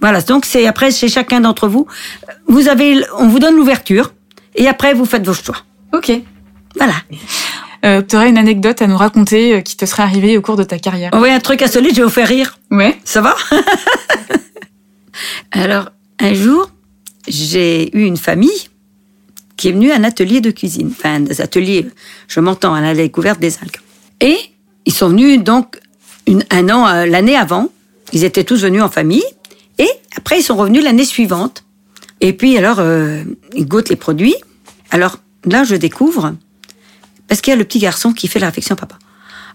Voilà. 0.00 0.20
Donc, 0.22 0.44
c'est 0.44 0.66
après 0.66 0.90
chez 0.90 1.08
chacun 1.08 1.40
d'entre 1.40 1.68
vous, 1.68 1.86
vous 2.48 2.68
avez, 2.68 3.02
on 3.18 3.28
vous 3.28 3.38
donne 3.38 3.56
l'ouverture 3.56 4.12
et 4.54 4.68
après 4.68 4.94
vous 4.94 5.04
faites 5.04 5.24
vos 5.26 5.32
choix. 5.34 5.56
Ok. 5.92 6.10
Voilà. 6.76 6.94
Euh, 7.84 8.02
tu 8.02 8.16
aurais 8.16 8.28
une 8.28 8.38
anecdote 8.38 8.80
à 8.82 8.86
nous 8.86 8.96
raconter 8.96 9.54
euh, 9.54 9.60
qui 9.60 9.76
te 9.76 9.84
serait 9.86 10.02
arrivée 10.02 10.36
au 10.38 10.42
cours 10.42 10.56
de 10.56 10.64
ta 10.64 10.78
carrière 10.78 11.10
voit 11.12 11.30
un 11.30 11.40
truc 11.40 11.62
insolite, 11.62 11.90
je 11.92 11.96
vais 11.96 12.02
vous 12.04 12.08
faire 12.10 12.28
rire. 12.28 12.58
Ouais. 12.70 12.96
Ça 13.04 13.20
va 13.20 13.36
Alors, 15.52 15.90
un 16.20 16.34
jour, 16.34 16.70
j'ai 17.28 17.96
eu 17.96 18.04
une 18.04 18.16
famille 18.16 18.68
qui 19.56 19.68
est 19.68 19.72
venue 19.72 19.90
à 19.90 19.96
un 19.96 20.04
atelier 20.04 20.40
de 20.40 20.50
cuisine. 20.50 20.90
Enfin, 20.92 21.20
des 21.20 21.40
ateliers, 21.40 21.86
je 22.28 22.40
m'entends, 22.40 22.74
à 22.74 22.80
la 22.80 22.94
découverte 22.94 23.40
des 23.40 23.56
algues. 23.58 23.80
Et 24.20 24.36
ils 24.84 24.92
sont 24.92 25.08
venus 25.08 25.42
donc 25.42 25.78
une- 26.26 26.44
un 26.50 26.68
an, 26.68 26.86
euh, 26.88 27.06
l'année 27.06 27.36
avant. 27.36 27.68
Ils 28.12 28.24
étaient 28.24 28.44
tous 28.44 28.62
venus 28.62 28.82
en 28.82 28.90
famille. 28.90 29.24
Et 29.78 29.88
après, 30.16 30.38
ils 30.40 30.42
sont 30.42 30.56
revenus 30.56 30.84
l'année 30.84 31.04
suivante. 31.04 31.64
Et 32.20 32.32
puis, 32.32 32.56
alors, 32.58 32.76
euh, 32.80 33.22
ils 33.54 33.66
goûtent 33.66 33.88
les 33.88 33.96
produits. 33.96 34.34
Alors, 34.90 35.18
là, 35.44 35.64
je 35.64 35.74
découvre, 35.74 36.34
parce 37.28 37.40
qu'il 37.40 37.52
y 37.52 37.54
a 37.54 37.56
le 37.56 37.64
petit 37.64 37.78
garçon 37.78 38.12
qui 38.12 38.28
fait 38.28 38.38
la 38.38 38.46
réflexion 38.46 38.74
à 38.74 38.78
papa. 38.78 38.96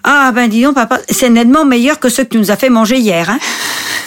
Ah, 0.03 0.31
ben 0.33 0.49
dis 0.49 0.63
donc, 0.63 0.75
papa, 0.75 0.99
c'est 1.09 1.29
nettement 1.29 1.65
meilleur 1.65 1.99
que 1.99 2.09
ce 2.09 2.23
que 2.23 2.27
tu 2.29 2.37
nous 2.37 2.51
as 2.51 2.55
fait 2.55 2.69
manger 2.69 2.97
hier. 2.97 3.29
Hein 3.29 3.39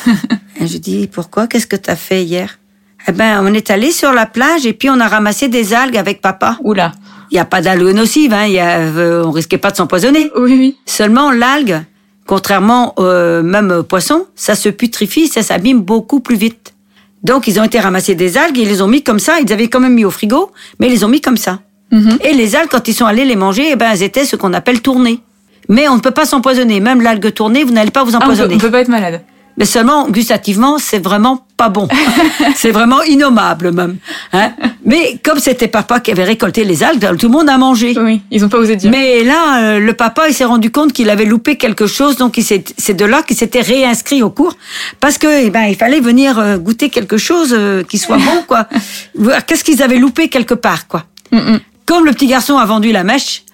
Et 0.61 0.67
je 0.67 0.79
dis, 0.79 1.07
pourquoi? 1.07 1.47
Qu'est-ce 1.47 1.67
que 1.67 1.77
tu 1.77 1.91
as 1.91 1.97
fait 1.97 2.25
hier? 2.25 2.59
Eh 3.07 3.13
ben, 3.13 3.41
on 3.43 3.53
est 3.53 3.71
allé 3.71 3.91
sur 3.91 4.13
la 4.13 4.27
plage 4.27 4.67
et 4.67 4.73
puis 4.73 4.89
on 4.89 4.99
a 4.99 5.07
ramassé 5.07 5.49
des 5.49 5.75
algues 5.75 5.97
avec 5.97 6.21
papa. 6.21 6.59
Oula. 6.63 6.93
Il 7.31 7.35
n'y 7.35 7.41
a 7.41 7.45
pas 7.45 7.61
d'algues 7.61 7.95
nocives, 7.95 8.33
hein. 8.33 8.47
Y 8.47 8.59
a, 8.59 8.79
euh, 8.79 9.25
on 9.25 9.31
risquait 9.31 9.59
pas 9.59 9.71
de 9.71 9.77
s'empoisonner. 9.77 10.31
Oui, 10.37 10.55
oui. 10.57 10.77
Seulement 10.87 11.31
l'algue, 11.31 11.83
contrairement 12.27 12.95
euh, 12.99 13.43
même 13.43 13.71
au 13.71 13.83
poisson, 13.83 14.27
ça 14.35 14.55
se 14.55 14.69
putrifie, 14.69 15.29
ça 15.29 15.43
s'abîme 15.43 15.81
beaucoup 15.81 16.21
plus 16.21 16.37
vite. 16.37 16.75
Donc 17.23 17.47
ils 17.47 17.59
ont 17.59 17.65
été 17.65 17.81
ramasser 17.81 18.15
des 18.15 18.37
algues, 18.37 18.59
ils 18.59 18.69
les 18.69 18.83
ont 18.83 18.89
mis 18.89 19.03
comme 19.03 19.19
ça, 19.19 19.41
ils 19.41 19.53
avaient 19.53 19.69
quand 19.69 19.81
même 19.81 19.95
mis 19.95 20.05
au 20.05 20.11
frigo, 20.11 20.53
mais 20.79 20.87
ils 20.87 20.93
les 20.93 21.05
ont 21.05 21.09
mis 21.09 21.21
comme 21.21 21.39
ça. 21.39 21.61
Mhm. 21.95 22.19
Et 22.25 22.35
les 22.35 22.57
algues, 22.57 22.71
quand 22.71 22.89
ils 22.89 22.95
sont 22.95 23.07
allés 23.07 23.25
les 23.25 23.37
manger, 23.37 23.69
eh 23.71 23.77
ben, 23.77 23.93
elles 23.93 24.03
étaient 24.03 24.25
ce 24.25 24.35
qu'on 24.35 24.53
appelle 24.53 24.83
tournées. 24.83 25.21
Mais 25.69 25.89
on 25.89 25.95
ne 25.95 26.01
peut 26.01 26.11
pas 26.11 26.27
s'empoisonner. 26.27 26.81
Même 26.81 27.01
l'algue 27.01 27.33
tournée, 27.33 27.63
vous 27.63 27.73
n'allez 27.73 27.93
pas 27.93 28.03
vous 28.03 28.11
Ah, 28.15 28.17
on, 28.17 28.19
peut, 28.19 28.25
empoisonner. 28.25 28.57
on 28.57 28.59
peut 28.59 28.71
pas 28.71 28.81
être 28.81 28.89
malade. 28.89 29.23
Mais 29.57 29.65
seulement, 29.65 30.09
gustativement, 30.09 30.79
c'est 30.79 30.99
vraiment 30.99 31.47
pas 31.57 31.69
bon. 31.69 31.87
c'est 32.57 32.73
vraiment 32.73 33.05
innommable 33.05 33.71
même. 33.71 33.99
Hein 34.33 34.53
Mais 34.85 35.21
comme 35.25 35.39
c'était 35.39 35.69
papa 35.69 36.01
qui 36.01 36.11
avait 36.11 36.25
récolté 36.25 36.65
les 36.65 36.83
algues, 36.83 37.17
tout 37.17 37.29
le 37.29 37.33
monde 37.33 37.49
a 37.49 37.57
mangé. 37.57 37.95
Oui, 37.97 38.21
ils 38.33 38.45
ont 38.45 38.49
pas 38.49 38.59
osé 38.59 38.75
dire. 38.75 38.91
Mais 38.91 39.23
là, 39.23 39.63
euh, 39.63 39.79
le 39.79 39.93
papa, 39.93 40.29
il 40.29 40.35
s'est 40.35 40.45
rendu 40.45 40.73
compte 40.73 40.93
qu'il 40.93 41.09
avait 41.09 41.25
loupé 41.25 41.55
quelque 41.57 41.87
chose, 41.87 42.17
donc 42.17 42.37
c'est 42.43 42.97
de 42.97 43.05
là 43.05 43.23
qu'il 43.23 43.37
s'était 43.37 43.61
réinscrit 43.61 44.25
au 44.25 44.31
cours, 44.31 44.57
parce 44.99 45.19
que, 45.19 45.45
eh 45.45 45.51
ben, 45.51 45.67
il 45.67 45.77
fallait 45.77 46.01
venir 46.01 46.41
euh, 46.41 46.59
goûter 46.59 46.89
quelque 46.89 47.17
chose 47.17 47.55
euh, 47.57 47.85
qui 47.85 47.99
soit 47.99 48.19
bon, 48.19 48.43
quoi. 48.49 48.67
Qu'est-ce 49.47 49.63
qu'ils 49.63 49.85
avaient 49.85 49.99
loupé 49.99 50.27
quelque 50.29 50.55
part, 50.55 50.89
quoi. 50.89 51.05
Mm, 51.31 51.37
mm. 51.39 51.61
Comme 51.87 52.05
le 52.05 52.13
petit 52.13 52.27
garçon 52.27 52.57
a 52.57 52.65
vendu 52.65 52.93
la 52.93 53.05
mèche, 53.05 53.45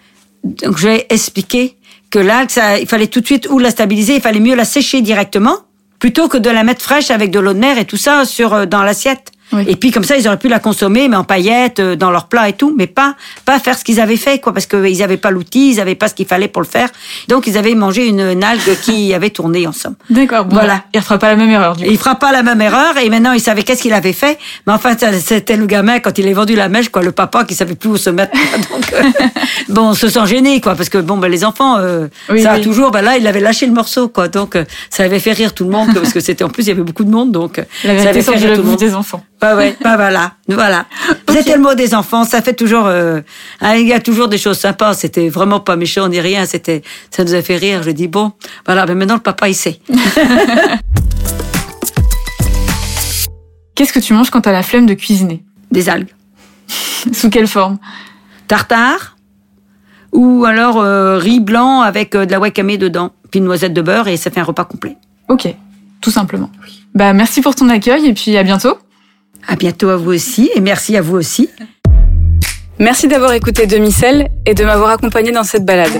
donc 0.44 0.78
je 0.78 0.88
vais 0.88 1.06
expliquer 1.10 1.76
que 2.10 2.18
l'algue, 2.18 2.50
ça, 2.50 2.78
il 2.78 2.86
fallait 2.86 3.06
tout 3.06 3.20
de 3.20 3.26
suite 3.26 3.48
ou 3.50 3.58
la 3.58 3.70
stabiliser, 3.70 4.16
il 4.16 4.20
fallait 4.20 4.40
mieux 4.40 4.54
la 4.54 4.64
sécher 4.64 5.00
directement, 5.00 5.56
plutôt 5.98 6.28
que 6.28 6.38
de 6.38 6.50
la 6.50 6.64
mettre 6.64 6.82
fraîche 6.82 7.10
avec 7.10 7.30
de 7.30 7.38
l'eau 7.38 7.52
de 7.52 7.58
mer 7.58 7.78
et 7.78 7.84
tout 7.84 7.96
ça 7.96 8.24
sur 8.24 8.54
euh, 8.54 8.66
dans 8.66 8.82
l'assiette. 8.82 9.32
Oui. 9.52 9.64
Et 9.68 9.76
puis 9.76 9.90
comme 9.90 10.04
ça, 10.04 10.16
ils 10.16 10.26
auraient 10.26 10.38
pu 10.38 10.48
la 10.48 10.58
consommer, 10.60 11.08
mais 11.08 11.16
en 11.16 11.24
paillettes, 11.24 11.80
euh, 11.80 11.96
dans 11.96 12.10
leur 12.10 12.26
plat 12.26 12.48
et 12.48 12.52
tout, 12.52 12.74
mais 12.76 12.86
pas 12.86 13.14
pas 13.44 13.58
faire 13.58 13.76
ce 13.76 13.84
qu'ils 13.84 14.00
avaient 14.00 14.16
fait, 14.16 14.38
quoi, 14.40 14.52
parce 14.52 14.66
qu'ils 14.66 14.98
n'avaient 14.98 15.16
pas 15.16 15.30
l'outil, 15.30 15.72
ils 15.72 15.76
n'avaient 15.76 15.94
pas 15.94 16.08
ce 16.08 16.14
qu'il 16.14 16.26
fallait 16.26 16.48
pour 16.48 16.62
le 16.62 16.68
faire. 16.68 16.88
Donc 17.28 17.46
ils 17.46 17.58
avaient 17.58 17.74
mangé 17.74 18.06
une, 18.06 18.20
une 18.20 18.44
algue 18.44 18.78
qui 18.82 19.12
avait 19.14 19.30
tourné 19.30 19.66
en 19.66 19.72
somme. 19.72 19.94
D'accord. 20.08 20.44
Bon, 20.44 20.56
Voilà. 20.56 20.84
Il 20.94 21.00
refera 21.00 21.18
pas 21.18 21.28
la 21.28 21.36
même 21.36 21.50
erreur, 21.50 21.76
du 21.76 21.84
coup. 21.84 21.90
Il 21.90 21.98
fera 21.98 22.14
pas 22.16 22.32
la 22.32 22.42
même 22.42 22.60
erreur 22.60 22.96
et 22.98 23.08
maintenant 23.08 23.32
il 23.32 23.40
savait 23.40 23.62
qu'est-ce 23.62 23.82
qu'il 23.82 23.92
avait 23.92 24.12
fait. 24.12 24.38
Mais 24.66 24.72
enfin 24.72 24.94
c'était 25.20 25.56
le 25.56 25.66
gamin 25.66 25.98
quand 26.00 26.16
il 26.18 26.28
a 26.28 26.32
vendu 26.32 26.54
la 26.54 26.68
mèche 26.68 26.88
quoi, 26.88 27.02
le 27.02 27.12
papa 27.12 27.44
qui 27.44 27.54
savait 27.54 27.74
plus 27.74 27.90
où 27.90 27.96
se 27.96 28.10
mettre. 28.10 28.32
Donc 28.70 28.92
euh, 28.92 29.02
bon, 29.68 29.88
on 29.90 29.94
se 29.94 30.08
sent 30.08 30.26
gêné 30.26 30.60
quoi 30.60 30.74
parce 30.74 30.88
que 30.88 30.98
bon 30.98 31.16
ben 31.16 31.28
les 31.28 31.44
enfants 31.44 31.76
euh, 31.78 32.08
Oui, 32.30 32.42
ça 32.42 32.52
a 32.52 32.60
toujours 32.60 32.90
ben 32.90 33.02
là 33.02 33.16
il 33.16 33.26
avait 33.26 33.40
lâché 33.40 33.66
le 33.66 33.72
morceau 33.72 34.08
quoi. 34.08 34.28
Donc 34.28 34.56
euh, 34.56 34.64
ça 34.90 35.04
avait 35.04 35.18
fait 35.18 35.32
rire 35.32 35.54
tout 35.54 35.64
le 35.64 35.70
monde 35.70 35.88
parce 35.94 36.12
que 36.12 36.20
c'était 36.20 36.44
en 36.44 36.48
plus 36.48 36.64
il 36.64 36.68
y 36.68 36.72
avait 36.72 36.82
beaucoup 36.82 37.04
de 37.04 37.10
monde 37.10 37.32
donc 37.32 37.60
ça 37.82 37.90
avait 37.90 38.22
fait 38.22 38.30
rire 38.36 38.54
tout 38.54 38.62
le 38.62 38.68
monde. 38.68 38.78
des 38.78 38.94
enfants. 38.94 39.22
Bah 39.40 39.56
ouais, 39.56 39.76
bah 39.82 39.96
voilà, 39.96 40.34
voilà. 40.48 40.84
C'était 41.28 41.54
le 41.54 41.62
mot 41.62 41.74
des 41.74 41.94
enfants, 41.94 42.24
ça 42.24 42.42
fait 42.42 42.54
toujours, 42.54 42.86
euh, 42.86 43.20
hein, 43.60 43.76
il 43.76 43.86
y 43.86 43.92
a 43.92 44.00
toujours 44.00 44.28
des 44.28 44.38
choses 44.38 44.58
sympas. 44.58 44.94
C'était 44.94 45.28
vraiment 45.28 45.60
pas 45.60 45.76
méchant 45.76 46.08
ni 46.08 46.20
rien, 46.20 46.44
c'était, 46.44 46.82
ça 47.10 47.24
nous 47.24 47.34
a 47.34 47.42
fait 47.42 47.56
rire. 47.56 47.82
Je 47.82 47.90
dis 47.90 48.08
bon, 48.08 48.32
voilà, 48.66 48.84
mais 48.86 48.94
maintenant 48.94 49.14
le 49.14 49.20
papa 49.20 49.48
il 49.48 49.54
sait. 49.54 49.80
Qu'est-ce 53.74 53.92
que 53.94 54.00
tu 54.00 54.12
manges 54.12 54.30
quand 54.30 54.42
t'as 54.42 54.52
la 54.52 54.62
flemme 54.62 54.84
de 54.84 54.94
cuisiner? 54.94 55.42
Des 55.70 55.88
algues. 55.88 56.14
Sous 57.12 57.30
quelle 57.30 57.46
forme? 57.46 57.78
Tartare 58.46 59.16
ou 60.12 60.44
alors 60.44 60.78
euh, 60.78 61.18
riz 61.18 61.40
blanc 61.40 61.80
avec 61.80 62.14
euh, 62.14 62.26
de 62.26 62.32
la 62.32 62.40
wakame 62.40 62.76
dedans, 62.76 63.12
puis 63.30 63.38
une 63.38 63.44
noisette 63.44 63.72
de 63.72 63.80
beurre 63.80 64.08
et 64.08 64.16
ça 64.16 64.30
fait 64.30 64.40
un 64.40 64.44
repas 64.44 64.64
complet. 64.64 64.96
Ok, 65.28 65.48
tout 66.00 66.10
simplement. 66.10 66.50
Bah 66.94 67.12
merci 67.12 67.40
pour 67.40 67.54
ton 67.54 67.68
accueil 67.68 68.06
et 68.06 68.12
puis 68.12 68.36
à 68.36 68.42
bientôt. 68.42 68.76
À 69.46 69.56
bientôt 69.56 69.88
à 69.88 69.96
vous 69.96 70.12
aussi 70.12 70.50
et 70.54 70.60
merci 70.60 70.96
à 70.96 71.02
vous 71.02 71.16
aussi. 71.16 71.50
Merci 72.78 73.08
d'avoir 73.08 73.32
écouté 73.32 73.66
Demi-Sel 73.66 74.28
et 74.46 74.54
de 74.54 74.64
m'avoir 74.64 74.90
accompagné 74.90 75.32
dans 75.32 75.44
cette 75.44 75.64
balade. 75.64 75.92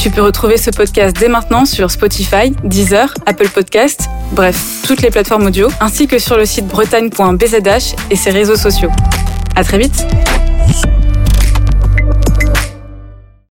Tu 0.00 0.10
peux 0.10 0.22
retrouver 0.22 0.56
ce 0.56 0.70
podcast 0.70 1.16
dès 1.18 1.28
maintenant 1.28 1.64
sur 1.64 1.90
Spotify, 1.90 2.52
Deezer, 2.64 3.12
Apple 3.26 3.48
Podcast, 3.48 4.08
bref, 4.32 4.82
toutes 4.86 5.02
les 5.02 5.10
plateformes 5.10 5.46
audio, 5.46 5.68
ainsi 5.80 6.06
que 6.06 6.18
sur 6.18 6.36
le 6.36 6.44
site 6.44 6.66
bretagne.bzh 6.66 7.94
et 8.10 8.16
ses 8.16 8.30
réseaux 8.30 8.56
sociaux. 8.56 8.90
À 9.54 9.64
très 9.64 9.78
vite! 9.78 10.04